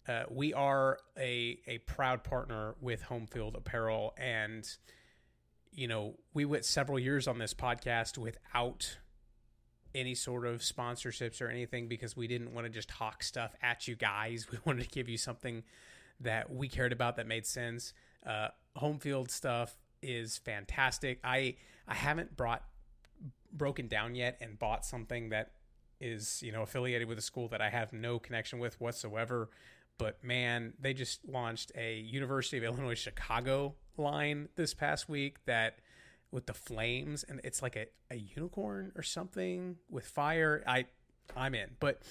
uh, 0.08 0.24
we 0.30 0.54
are 0.54 0.98
a 1.18 1.58
a 1.66 1.78
proud 1.78 2.24
partner 2.24 2.74
with 2.80 3.02
Home 3.02 3.26
Field 3.26 3.56
Apparel, 3.56 4.14
and 4.18 4.68
you 5.72 5.88
know 5.88 6.14
we 6.32 6.44
went 6.44 6.64
several 6.64 6.98
years 6.98 7.26
on 7.26 7.38
this 7.38 7.54
podcast 7.54 8.16
without 8.16 8.98
any 9.94 10.14
sort 10.14 10.46
of 10.46 10.60
sponsorships 10.60 11.40
or 11.40 11.48
anything 11.48 11.88
because 11.88 12.16
we 12.16 12.26
didn't 12.26 12.52
want 12.52 12.66
to 12.66 12.70
just 12.70 12.90
hawk 12.90 13.22
stuff 13.22 13.54
at 13.62 13.88
you 13.88 13.96
guys. 13.96 14.46
We 14.52 14.58
wanted 14.64 14.84
to 14.84 14.90
give 14.90 15.08
you 15.08 15.16
something 15.16 15.64
that 16.20 16.52
we 16.52 16.68
cared 16.68 16.92
about 16.92 17.16
that 17.16 17.26
made 17.26 17.46
sense. 17.46 17.92
Uh, 18.24 18.48
home 18.76 18.98
field 18.98 19.30
stuff 19.30 19.74
is 20.02 20.38
fantastic. 20.38 21.18
I 21.24 21.56
I 21.88 21.94
haven't 21.94 22.36
brought 22.36 22.62
broken 23.56 23.88
down 23.88 24.14
yet 24.14 24.36
and 24.40 24.58
bought 24.58 24.84
something 24.84 25.30
that 25.30 25.52
is 26.00 26.42
you 26.42 26.52
know 26.52 26.62
affiliated 26.62 27.08
with 27.08 27.18
a 27.18 27.22
school 27.22 27.48
that 27.48 27.60
I 27.60 27.70
have 27.70 27.92
no 27.92 28.18
connection 28.18 28.58
with 28.58 28.80
whatsoever. 28.80 29.50
But 29.98 30.22
man, 30.22 30.74
they 30.78 30.92
just 30.92 31.26
launched 31.26 31.72
a 31.74 31.98
University 31.98 32.58
of 32.58 32.64
Illinois 32.64 32.94
Chicago 32.98 33.74
line 33.96 34.48
this 34.56 34.74
past 34.74 35.08
week 35.08 35.38
that 35.46 35.78
with 36.30 36.46
the 36.46 36.52
flames 36.52 37.24
and 37.24 37.40
it's 37.44 37.62
like 37.62 37.76
a, 37.76 37.86
a 38.10 38.16
unicorn 38.16 38.92
or 38.94 39.02
something 39.02 39.76
with 39.88 40.06
fire. 40.06 40.62
I 40.66 40.86
I'm 41.34 41.54
in. 41.54 41.70
But 41.80 42.02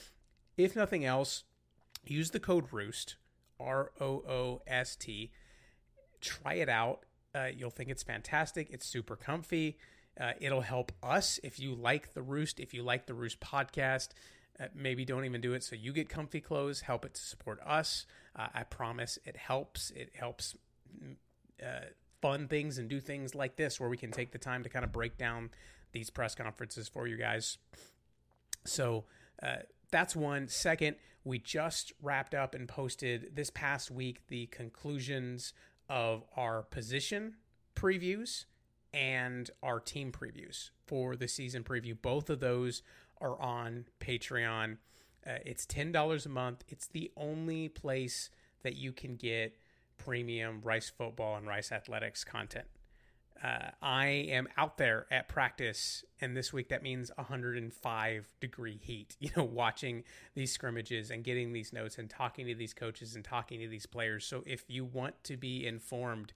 if 0.57 0.75
nothing 0.75 1.05
else, 1.05 1.43
use 2.05 2.31
the 2.31 2.39
code 2.39 2.71
Roost 2.71 3.17
R 3.59 3.91
O 4.01 4.23
O 4.27 4.61
S 4.67 4.95
T. 4.95 5.31
Try 6.21 6.55
it 6.55 6.69
out. 6.69 7.05
Uh, 7.33 7.49
you'll 7.55 7.69
think 7.69 7.89
it's 7.89 8.03
fantastic. 8.03 8.69
It's 8.71 8.85
super 8.85 9.15
comfy. 9.15 9.77
Uh, 10.19 10.31
it'll 10.39 10.61
help 10.61 10.91
us 11.03 11.39
if 11.43 11.59
you 11.59 11.75
like 11.75 12.13
the 12.13 12.21
Roost, 12.21 12.59
if 12.59 12.73
you 12.73 12.83
like 12.83 13.05
the 13.05 13.13
Roost 13.13 13.39
podcast. 13.39 14.09
Uh, 14.57 14.67
maybe 14.73 15.03
don't 15.03 15.25
even 15.25 15.41
do 15.41 15.53
it 15.53 15.63
so 15.63 15.75
you 15.75 15.91
get 15.91 16.07
comfy 16.07 16.39
clothes. 16.39 16.81
Help 16.81 17.03
it 17.05 17.13
to 17.13 17.21
support 17.21 17.59
us. 17.65 18.05
Uh, 18.35 18.47
I 18.53 18.63
promise 18.63 19.19
it 19.25 19.35
helps. 19.35 19.91
It 19.91 20.11
helps 20.17 20.55
mm, 21.03 21.15
uh, 21.61 21.87
fun 22.21 22.47
things 22.47 22.77
and 22.77 22.89
do 22.89 23.01
things 23.01 23.35
like 23.35 23.57
this 23.57 23.79
where 23.79 23.89
we 23.89 23.97
can 23.97 24.11
take 24.11 24.31
the 24.31 24.37
time 24.37 24.63
to 24.63 24.69
kind 24.69 24.85
of 24.85 24.93
break 24.93 25.17
down 25.17 25.49
these 25.91 26.09
press 26.09 26.35
conferences 26.35 26.87
for 26.87 27.07
you 27.07 27.17
guys. 27.17 27.57
So 28.65 29.03
uh, 29.43 29.57
that's 29.91 30.15
one. 30.15 30.47
Second, 30.47 30.95
we 31.25 31.39
just 31.39 31.91
wrapped 32.01 32.33
up 32.33 32.55
and 32.55 32.67
posted 32.67 33.35
this 33.35 33.49
past 33.49 33.91
week 33.91 34.21
the 34.27 34.45
conclusions 34.47 35.53
of 35.89 36.23
our 36.35 36.63
position 36.63 37.35
previews 37.75 38.45
and 38.95 39.51
our 39.61 39.79
team 39.81 40.11
previews 40.11 40.69
for 40.87 41.17
the 41.17 41.27
season 41.27 41.63
preview. 41.63 41.95
Both 42.01 42.29
of 42.29 42.39
those 42.39 42.81
are 43.19 43.39
on 43.39 43.85
Patreon. 43.99 44.77
Uh, 45.27 45.31
it's 45.45 45.65
$10 45.65 46.25
a 46.25 46.29
month. 46.29 46.63
It's 46.69 46.87
the 46.87 47.11
only 47.17 47.67
place 47.67 48.29
that 48.63 48.77
you 48.77 48.93
can 48.93 49.17
get 49.17 49.57
premium 49.97 50.61
Rice 50.63 50.89
football 50.89 51.35
and 51.35 51.45
Rice 51.45 51.73
athletics 51.73 52.23
content. 52.23 52.67
Uh, 53.43 53.71
I 53.81 54.05
am 54.05 54.47
out 54.55 54.77
there 54.77 55.07
at 55.11 55.27
practice, 55.27 56.05
and 56.21 56.37
this 56.37 56.53
week 56.53 56.69
that 56.69 56.81
means 56.81 57.11
105 57.15 58.29
degree 58.39 58.79
heat. 58.81 59.17
You 59.25 59.29
know, 59.35 59.43
watching 59.43 60.05
these 60.35 60.53
scrimmages 60.53 61.11
and 61.11 61.21
getting 61.21 61.51
these 61.51 61.73
notes 61.73 61.97
and 61.97 62.09
talking 62.09 62.47
to 62.47 62.55
these 62.55 62.73
coaches 62.73 63.13
and 63.15 63.25
talking 63.25 63.59
to 63.59 63.67
these 63.67 63.85
players. 63.85 64.25
So, 64.25 64.43
if 64.45 64.63
you 64.69 64.85
want 64.85 65.21
to 65.25 65.35
be 65.35 65.67
informed, 65.67 66.31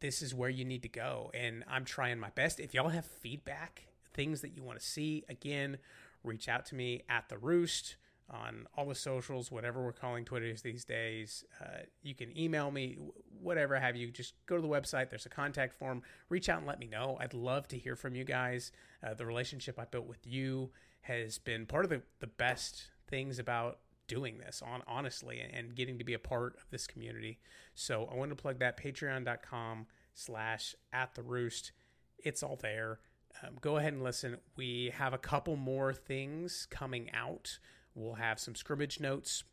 this 0.00 0.22
is 0.22 0.34
where 0.34 0.50
you 0.50 0.64
need 0.64 0.82
to 0.82 0.88
go. 0.88 1.30
And 1.34 1.64
I'm 1.68 1.84
trying 1.84 2.18
my 2.18 2.30
best. 2.30 2.60
If 2.60 2.74
y'all 2.74 2.88
have 2.88 3.04
feedback, 3.04 3.86
things 4.12 4.40
that 4.40 4.56
you 4.56 4.62
want 4.62 4.80
to 4.80 4.84
see, 4.84 5.24
again, 5.28 5.78
reach 6.24 6.48
out 6.48 6.66
to 6.66 6.74
me 6.74 7.02
at 7.08 7.28
the 7.28 7.38
Roost 7.38 7.96
on 8.30 8.66
all 8.76 8.86
the 8.86 8.94
socials, 8.94 9.50
whatever 9.50 9.82
we're 9.82 9.92
calling 9.92 10.24
Twitters 10.24 10.62
these 10.62 10.84
days. 10.84 11.44
Uh, 11.60 11.80
you 12.02 12.14
can 12.14 12.36
email 12.38 12.70
me, 12.70 12.96
whatever 13.40 13.78
have 13.78 13.96
you. 13.96 14.10
Just 14.10 14.34
go 14.46 14.56
to 14.56 14.62
the 14.62 14.68
website. 14.68 15.10
There's 15.10 15.26
a 15.26 15.30
contact 15.30 15.74
form. 15.78 16.02
Reach 16.28 16.48
out 16.48 16.58
and 16.58 16.66
let 16.66 16.78
me 16.78 16.86
know. 16.86 17.18
I'd 17.20 17.34
love 17.34 17.66
to 17.68 17.78
hear 17.78 17.96
from 17.96 18.14
you 18.14 18.24
guys. 18.24 18.70
Uh, 19.02 19.14
the 19.14 19.26
relationship 19.26 19.78
I 19.78 19.84
built 19.84 20.06
with 20.06 20.26
you 20.26 20.70
has 21.02 21.38
been 21.38 21.66
part 21.66 21.84
of 21.84 21.90
the, 21.90 22.02
the 22.20 22.26
best 22.26 22.84
things 23.08 23.38
about 23.38 23.78
doing 24.10 24.38
this 24.38 24.60
on 24.60 24.82
honestly 24.88 25.40
and 25.40 25.76
getting 25.76 25.96
to 25.96 26.04
be 26.04 26.14
a 26.14 26.18
part 26.18 26.56
of 26.56 26.68
this 26.70 26.88
community. 26.88 27.38
So 27.76 28.08
i 28.10 28.16
wanted 28.16 28.36
to 28.36 28.42
plug 28.42 28.58
that 28.58 28.76
patreon.com 28.76 29.86
slash 30.14 30.74
at 30.92 31.14
the 31.14 31.22
roost. 31.22 31.70
It's 32.18 32.42
all 32.42 32.58
there. 32.60 32.98
Um, 33.40 33.50
go 33.60 33.76
ahead 33.76 33.92
and 33.92 34.02
listen. 34.02 34.38
We 34.56 34.92
have 34.96 35.14
a 35.14 35.18
couple 35.18 35.54
more 35.54 35.94
things 35.94 36.66
coming 36.70 37.08
out. 37.14 37.60
We'll 37.94 38.14
have 38.14 38.40
some 38.40 38.56
scrimmage 38.56 38.98
notes 38.98 39.44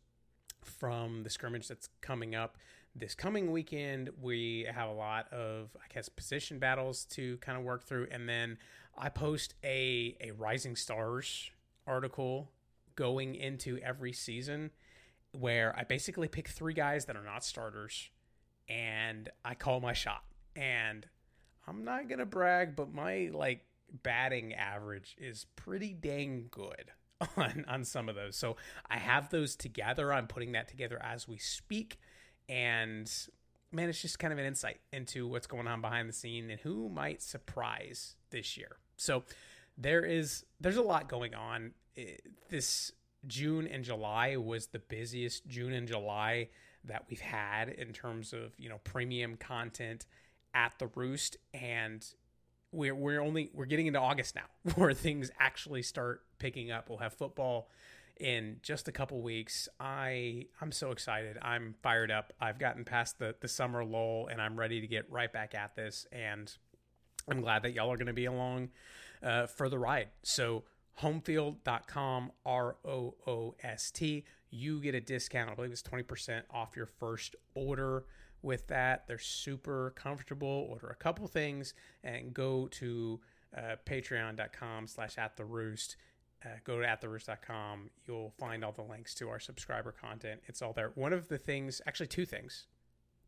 from 0.60 1.22
the 1.22 1.30
scrimmage 1.30 1.68
that's 1.68 1.88
coming 2.00 2.34
up 2.34 2.58
this 2.96 3.14
coming 3.14 3.52
weekend. 3.52 4.10
We 4.20 4.66
have 4.74 4.88
a 4.88 4.92
lot 4.92 5.32
of, 5.32 5.68
I 5.76 5.86
guess, 5.94 6.08
position 6.08 6.58
battles 6.58 7.04
to 7.10 7.36
kind 7.36 7.56
of 7.56 7.62
work 7.62 7.84
through, 7.84 8.08
and 8.10 8.28
then 8.28 8.58
I 8.96 9.08
post 9.08 9.54
a 9.62 10.16
a 10.20 10.32
Rising 10.32 10.74
Stars 10.74 11.48
article 11.86 12.50
going 12.98 13.36
into 13.36 13.78
every 13.78 14.12
season 14.12 14.72
where 15.30 15.72
I 15.78 15.84
basically 15.84 16.26
pick 16.26 16.48
three 16.48 16.74
guys 16.74 17.04
that 17.04 17.14
are 17.14 17.22
not 17.22 17.44
starters 17.44 18.10
and 18.68 19.28
I 19.44 19.54
call 19.54 19.78
my 19.78 19.92
shot. 19.92 20.24
And 20.56 21.06
I'm 21.68 21.84
not 21.84 22.08
going 22.08 22.18
to 22.18 22.26
brag, 22.26 22.74
but 22.74 22.92
my 22.92 23.30
like 23.32 23.64
batting 24.02 24.52
average 24.52 25.14
is 25.16 25.46
pretty 25.54 25.92
dang 25.92 26.46
good. 26.50 26.90
on 27.36 27.64
on 27.66 27.84
some 27.84 28.08
of 28.08 28.14
those. 28.14 28.36
So 28.36 28.56
I 28.88 28.98
have 28.98 29.30
those 29.30 29.56
together. 29.56 30.12
I'm 30.12 30.28
putting 30.28 30.52
that 30.52 30.68
together 30.68 31.00
as 31.02 31.26
we 31.26 31.36
speak, 31.36 31.98
and 32.48 33.10
man, 33.72 33.88
it's 33.88 34.00
just 34.00 34.20
kind 34.20 34.32
of 34.32 34.38
an 34.38 34.44
insight 34.44 34.78
into 34.92 35.26
what's 35.26 35.48
going 35.48 35.66
on 35.66 35.80
behind 35.80 36.08
the 36.08 36.12
scene 36.12 36.48
and 36.48 36.60
who 36.60 36.88
might 36.88 37.20
surprise 37.20 38.14
this 38.30 38.56
year. 38.56 38.76
So 38.96 39.24
there 39.76 40.04
is 40.04 40.44
there's 40.60 40.76
a 40.76 40.82
lot 40.82 41.08
going 41.08 41.34
on. 41.34 41.72
This 42.48 42.92
June 43.26 43.66
and 43.66 43.84
July 43.84 44.36
was 44.36 44.68
the 44.68 44.78
busiest 44.78 45.46
June 45.46 45.72
and 45.72 45.88
July 45.88 46.48
that 46.84 47.04
we've 47.10 47.20
had 47.20 47.68
in 47.68 47.92
terms 47.92 48.32
of 48.32 48.52
you 48.58 48.68
know 48.68 48.78
premium 48.84 49.36
content 49.36 50.06
at 50.54 50.72
the 50.78 50.86
roost 50.94 51.36
and 51.52 52.06
we're 52.72 52.94
we're 52.94 53.20
only 53.20 53.50
we're 53.54 53.66
getting 53.66 53.86
into 53.86 54.00
August 54.00 54.34
now, 54.34 54.72
where 54.74 54.92
things 54.92 55.30
actually 55.38 55.82
start 55.82 56.22
picking 56.38 56.70
up. 56.70 56.88
We'll 56.88 56.98
have 56.98 57.14
football 57.14 57.68
in 58.20 58.56
just 58.62 58.88
a 58.88 58.92
couple 58.92 59.20
weeks. 59.22 59.68
I 59.80 60.46
I'm 60.60 60.72
so 60.72 60.90
excited. 60.90 61.38
I'm 61.40 61.74
fired 61.82 62.10
up. 62.10 62.32
I've 62.40 62.58
gotten 62.58 62.84
past 62.84 63.18
the 63.18 63.34
the 63.40 63.48
summer 63.48 63.84
lull, 63.84 64.28
and 64.30 64.40
I'm 64.40 64.58
ready 64.58 64.80
to 64.80 64.86
get 64.86 65.10
right 65.10 65.32
back 65.32 65.54
at 65.54 65.76
this. 65.76 66.06
And 66.12 66.52
I'm 67.28 67.40
glad 67.40 67.62
that 67.62 67.72
y'all 67.72 67.90
are 67.92 67.96
going 67.96 68.06
to 68.06 68.12
be 68.12 68.26
along 68.26 68.70
uh, 69.22 69.46
for 69.46 69.68
the 69.68 69.78
ride. 69.78 70.08
So 70.22 70.64
homefield.com 71.00 72.32
r 72.44 72.76
o 72.84 73.14
o 73.26 73.54
s 73.62 73.90
t 73.90 74.24
you 74.50 74.80
get 74.80 74.94
a 74.94 75.00
discount 75.00 75.50
i 75.50 75.54
believe 75.54 75.70
it's 75.70 75.82
20% 75.82 76.42
off 76.50 76.76
your 76.76 76.86
first 76.86 77.36
order 77.54 78.04
with 78.42 78.66
that. 78.68 79.06
They're 79.06 79.18
super 79.18 79.92
comfortable. 79.96 80.66
Order 80.70 80.88
a 80.88 80.94
couple 80.94 81.26
things 81.26 81.74
and 82.04 82.32
go 82.32 82.68
to 82.72 83.20
uh, 83.56 83.76
patreon.com 83.86 84.86
slash 84.86 85.18
at 85.18 85.36
the 85.36 85.44
roost. 85.44 85.96
Uh, 86.44 86.50
go 86.64 86.80
to 86.80 86.86
attheroost.com. 86.86 87.90
You'll 88.06 88.32
find 88.38 88.64
all 88.64 88.72
the 88.72 88.82
links 88.82 89.14
to 89.16 89.28
our 89.28 89.40
subscriber 89.40 89.92
content. 89.92 90.40
It's 90.46 90.62
all 90.62 90.72
there. 90.72 90.92
One 90.94 91.12
of 91.12 91.28
the 91.28 91.38
things, 91.38 91.80
actually, 91.86 92.06
two 92.06 92.24
things 92.24 92.66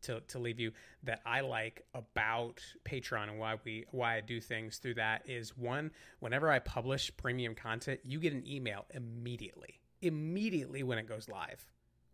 to, 0.03 0.21
to 0.21 0.39
leave 0.39 0.59
you 0.59 0.71
that 1.03 1.21
I 1.25 1.41
like 1.41 1.83
about 1.93 2.61
Patreon 2.83 3.29
and 3.29 3.39
why 3.39 3.57
we 3.63 3.85
why 3.91 4.17
I 4.17 4.21
do 4.21 4.39
things 4.39 4.77
through 4.77 4.95
that 4.95 5.23
is 5.27 5.57
one, 5.57 5.91
whenever 6.19 6.51
I 6.51 6.59
publish 6.59 7.11
premium 7.17 7.55
content, 7.55 7.99
you 8.03 8.19
get 8.19 8.33
an 8.33 8.47
email 8.47 8.85
immediately, 8.91 9.79
immediately 10.01 10.83
when 10.83 10.97
it 10.97 11.07
goes 11.07 11.27
live 11.29 11.65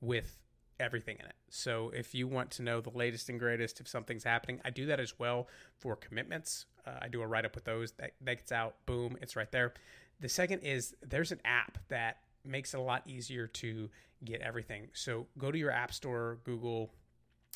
with 0.01 0.37
everything 0.79 1.17
in 1.19 1.25
it. 1.25 1.35
So 1.49 1.91
if 1.93 2.13
you 2.13 2.27
want 2.27 2.51
to 2.51 2.61
know 2.61 2.81
the 2.81 2.91
latest 2.91 3.29
and 3.29 3.39
greatest 3.39 3.79
if 3.79 3.87
something's 3.87 4.23
happening, 4.23 4.61
I 4.63 4.69
do 4.69 4.85
that 4.87 4.99
as 4.99 5.17
well 5.17 5.47
for 5.79 5.95
commitments. 5.95 6.65
Uh, 6.85 6.91
I 7.01 7.07
do 7.07 7.21
a 7.21 7.27
write 7.27 7.45
up 7.45 7.55
with 7.55 7.65
those 7.65 7.93
that, 7.93 8.11
that 8.21 8.37
gets 8.37 8.51
out, 8.51 8.75
boom, 8.85 9.17
it's 9.21 9.35
right 9.35 9.51
there. 9.51 9.73
The 10.19 10.29
second 10.29 10.59
is 10.59 10.95
there's 11.01 11.31
an 11.31 11.41
app 11.45 11.77
that 11.89 12.17
makes 12.45 12.73
it 12.73 12.77
a 12.77 12.83
lot 12.83 13.03
easier 13.07 13.47
to 13.47 13.89
get 14.23 14.41
everything. 14.41 14.87
So 14.93 15.27
go 15.37 15.51
to 15.51 15.57
your 15.57 15.71
app 15.71 15.93
store, 15.93 16.39
Google, 16.43 16.91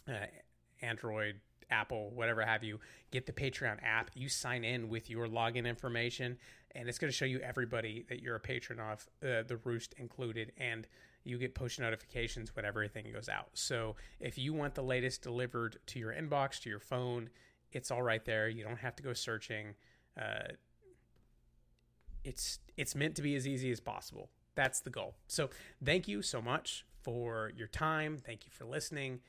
uh, 0.07 0.25
Android, 0.81 1.35
Apple, 1.69 2.11
whatever 2.13 2.41
have 2.41 2.63
you, 2.63 2.79
get 3.11 3.25
the 3.25 3.31
Patreon 3.31 3.77
app. 3.83 4.11
You 4.13 4.29
sign 4.29 4.63
in 4.63 4.89
with 4.89 5.09
your 5.09 5.27
login 5.27 5.65
information, 5.65 6.37
and 6.75 6.89
it's 6.89 6.99
going 6.99 7.09
to 7.11 7.15
show 7.15 7.25
you 7.25 7.39
everybody 7.39 8.05
that 8.09 8.21
you're 8.21 8.35
a 8.35 8.39
patron 8.39 8.79
of, 8.79 9.07
uh, 9.23 9.43
the 9.47 9.59
Roost 9.63 9.93
included. 9.97 10.51
And 10.57 10.87
you 11.23 11.37
get 11.37 11.53
push 11.53 11.79
notifications 11.79 12.55
when 12.55 12.65
everything 12.65 13.05
goes 13.13 13.29
out. 13.29 13.49
So 13.53 13.95
if 14.19 14.37
you 14.37 14.53
want 14.53 14.75
the 14.75 14.83
latest 14.83 15.21
delivered 15.21 15.77
to 15.87 15.99
your 15.99 16.13
inbox, 16.13 16.59
to 16.61 16.69
your 16.69 16.79
phone, 16.79 17.29
it's 17.71 17.91
all 17.91 18.01
right 18.01 18.23
there. 18.25 18.49
You 18.49 18.63
don't 18.63 18.79
have 18.79 18.95
to 18.97 19.03
go 19.03 19.13
searching. 19.13 19.75
Uh, 20.19 20.53
it's 22.23 22.59
it's 22.77 22.95
meant 22.95 23.15
to 23.15 23.21
be 23.21 23.35
as 23.35 23.47
easy 23.47 23.71
as 23.71 23.79
possible. 23.79 24.29
That's 24.55 24.81
the 24.81 24.89
goal. 24.89 25.15
So 25.27 25.49
thank 25.83 26.07
you 26.07 26.21
so 26.21 26.41
much 26.41 26.85
for 27.01 27.51
your 27.55 27.67
time. 27.67 28.17
Thank 28.23 28.45
you 28.45 28.51
for 28.51 28.65
listening. 28.65 29.21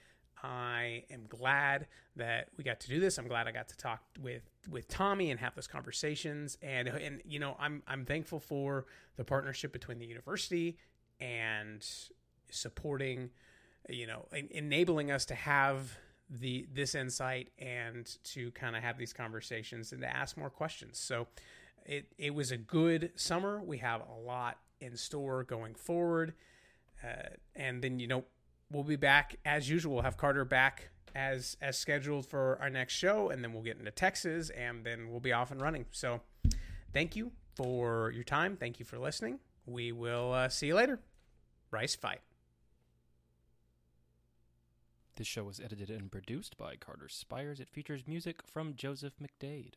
I 0.43 1.05
am 1.11 1.27
glad 1.29 1.87
that 2.17 2.49
we 2.57 2.65
got 2.65 2.81
to 2.81 2.89
do 2.89 2.99
this. 2.99 3.19
I'm 3.19 3.29
glad 3.29 3.47
I 3.47 3.53
got 3.53 3.69
to 3.69 3.77
talk 3.77 4.03
with 4.21 4.43
with 4.69 4.89
Tommy 4.89 5.31
and 5.31 5.39
have 5.39 5.55
those 5.55 5.69
conversations. 5.69 6.59
And 6.61 6.89
and 6.89 7.21
you 7.25 7.39
know, 7.39 7.57
I'm 7.61 7.83
I'm 7.87 8.05
thankful 8.05 8.41
for 8.41 8.87
the 9.17 9.25
partnership 9.25 9.73
between 9.73 9.99
the 9.99 10.07
university 10.07 10.79
and 11.21 11.87
supporting, 12.51 13.31
you 13.89 14.07
know, 14.07 14.27
enabling 14.51 15.11
us 15.11 15.25
to 15.27 15.35
have 15.35 15.97
the 16.29 16.67
this 16.73 16.95
insight 16.95 17.51
and 17.59 18.17
to 18.25 18.51
kind 18.53 18.75
of 18.75 18.83
have 18.83 18.99
these 18.99 19.13
conversations 19.13 19.93
and 19.93 20.01
to 20.01 20.09
ask 20.09 20.37
more 20.37 20.51
questions. 20.51 20.99
So 20.99 21.29
it 21.87 22.07
it 22.19 22.35
was 22.35 22.51
a 22.51 22.57
good 22.57 23.13
summer. 23.15 23.63
We 23.63 23.79
have 23.79 24.01
a 24.01 24.21
lot 24.21 24.59
in 24.81 24.97
store 24.97 25.45
going 25.45 25.75
forward, 25.75 26.35
uh, 27.05 27.29
and 27.55 27.83
then 27.83 28.01
you 28.01 28.09
know 28.09 28.25
we'll 28.73 28.85
be 28.85 28.97
back 28.97 29.37
as 29.45 29.69
usual. 29.69 29.95
We'll 29.95 30.03
have 30.03 30.17
Carter 30.17 30.45
back 30.45 30.91
as 31.15 31.57
as 31.61 31.79
scheduled 31.79 32.27
for 32.27 32.59
our 32.61 32.71
next 32.71 32.95
show, 32.95 33.31
and 33.31 33.45
then 33.45 33.53
we'll 33.53 33.63
get 33.63 33.79
into 33.79 33.91
Texas, 33.91 34.51
and 34.51 34.85
then 34.85 35.11
we'll 35.11 35.21
be 35.21 35.33
off 35.33 35.51
and 35.51 35.61
running. 35.61 35.87
So 35.91 36.21
thank 36.93 37.17
you 37.17 37.33
for 37.55 38.11
your 38.15 38.25
time. 38.25 38.57
Thank 38.57 38.79
you 38.79 38.87
for 38.87 38.99
listening. 38.99 39.39
We 39.67 39.93
will 39.93 40.33
uh, 40.33 40.49
see 40.49 40.69
you 40.69 40.75
later. 40.75 41.01
Rice 41.71 41.95
Fight. 41.95 42.21
This 45.17 45.27
show 45.27 45.45
was 45.45 45.61
edited 45.61 45.91
and 45.91 46.11
produced 46.11 46.57
by 46.57 46.77
Carter 46.77 47.09
Spires. 47.09 47.61
It 47.61 47.69
features 47.69 48.05
music 48.07 48.41
from 48.43 48.75
Joseph 48.75 49.13
McDade. 49.23 49.75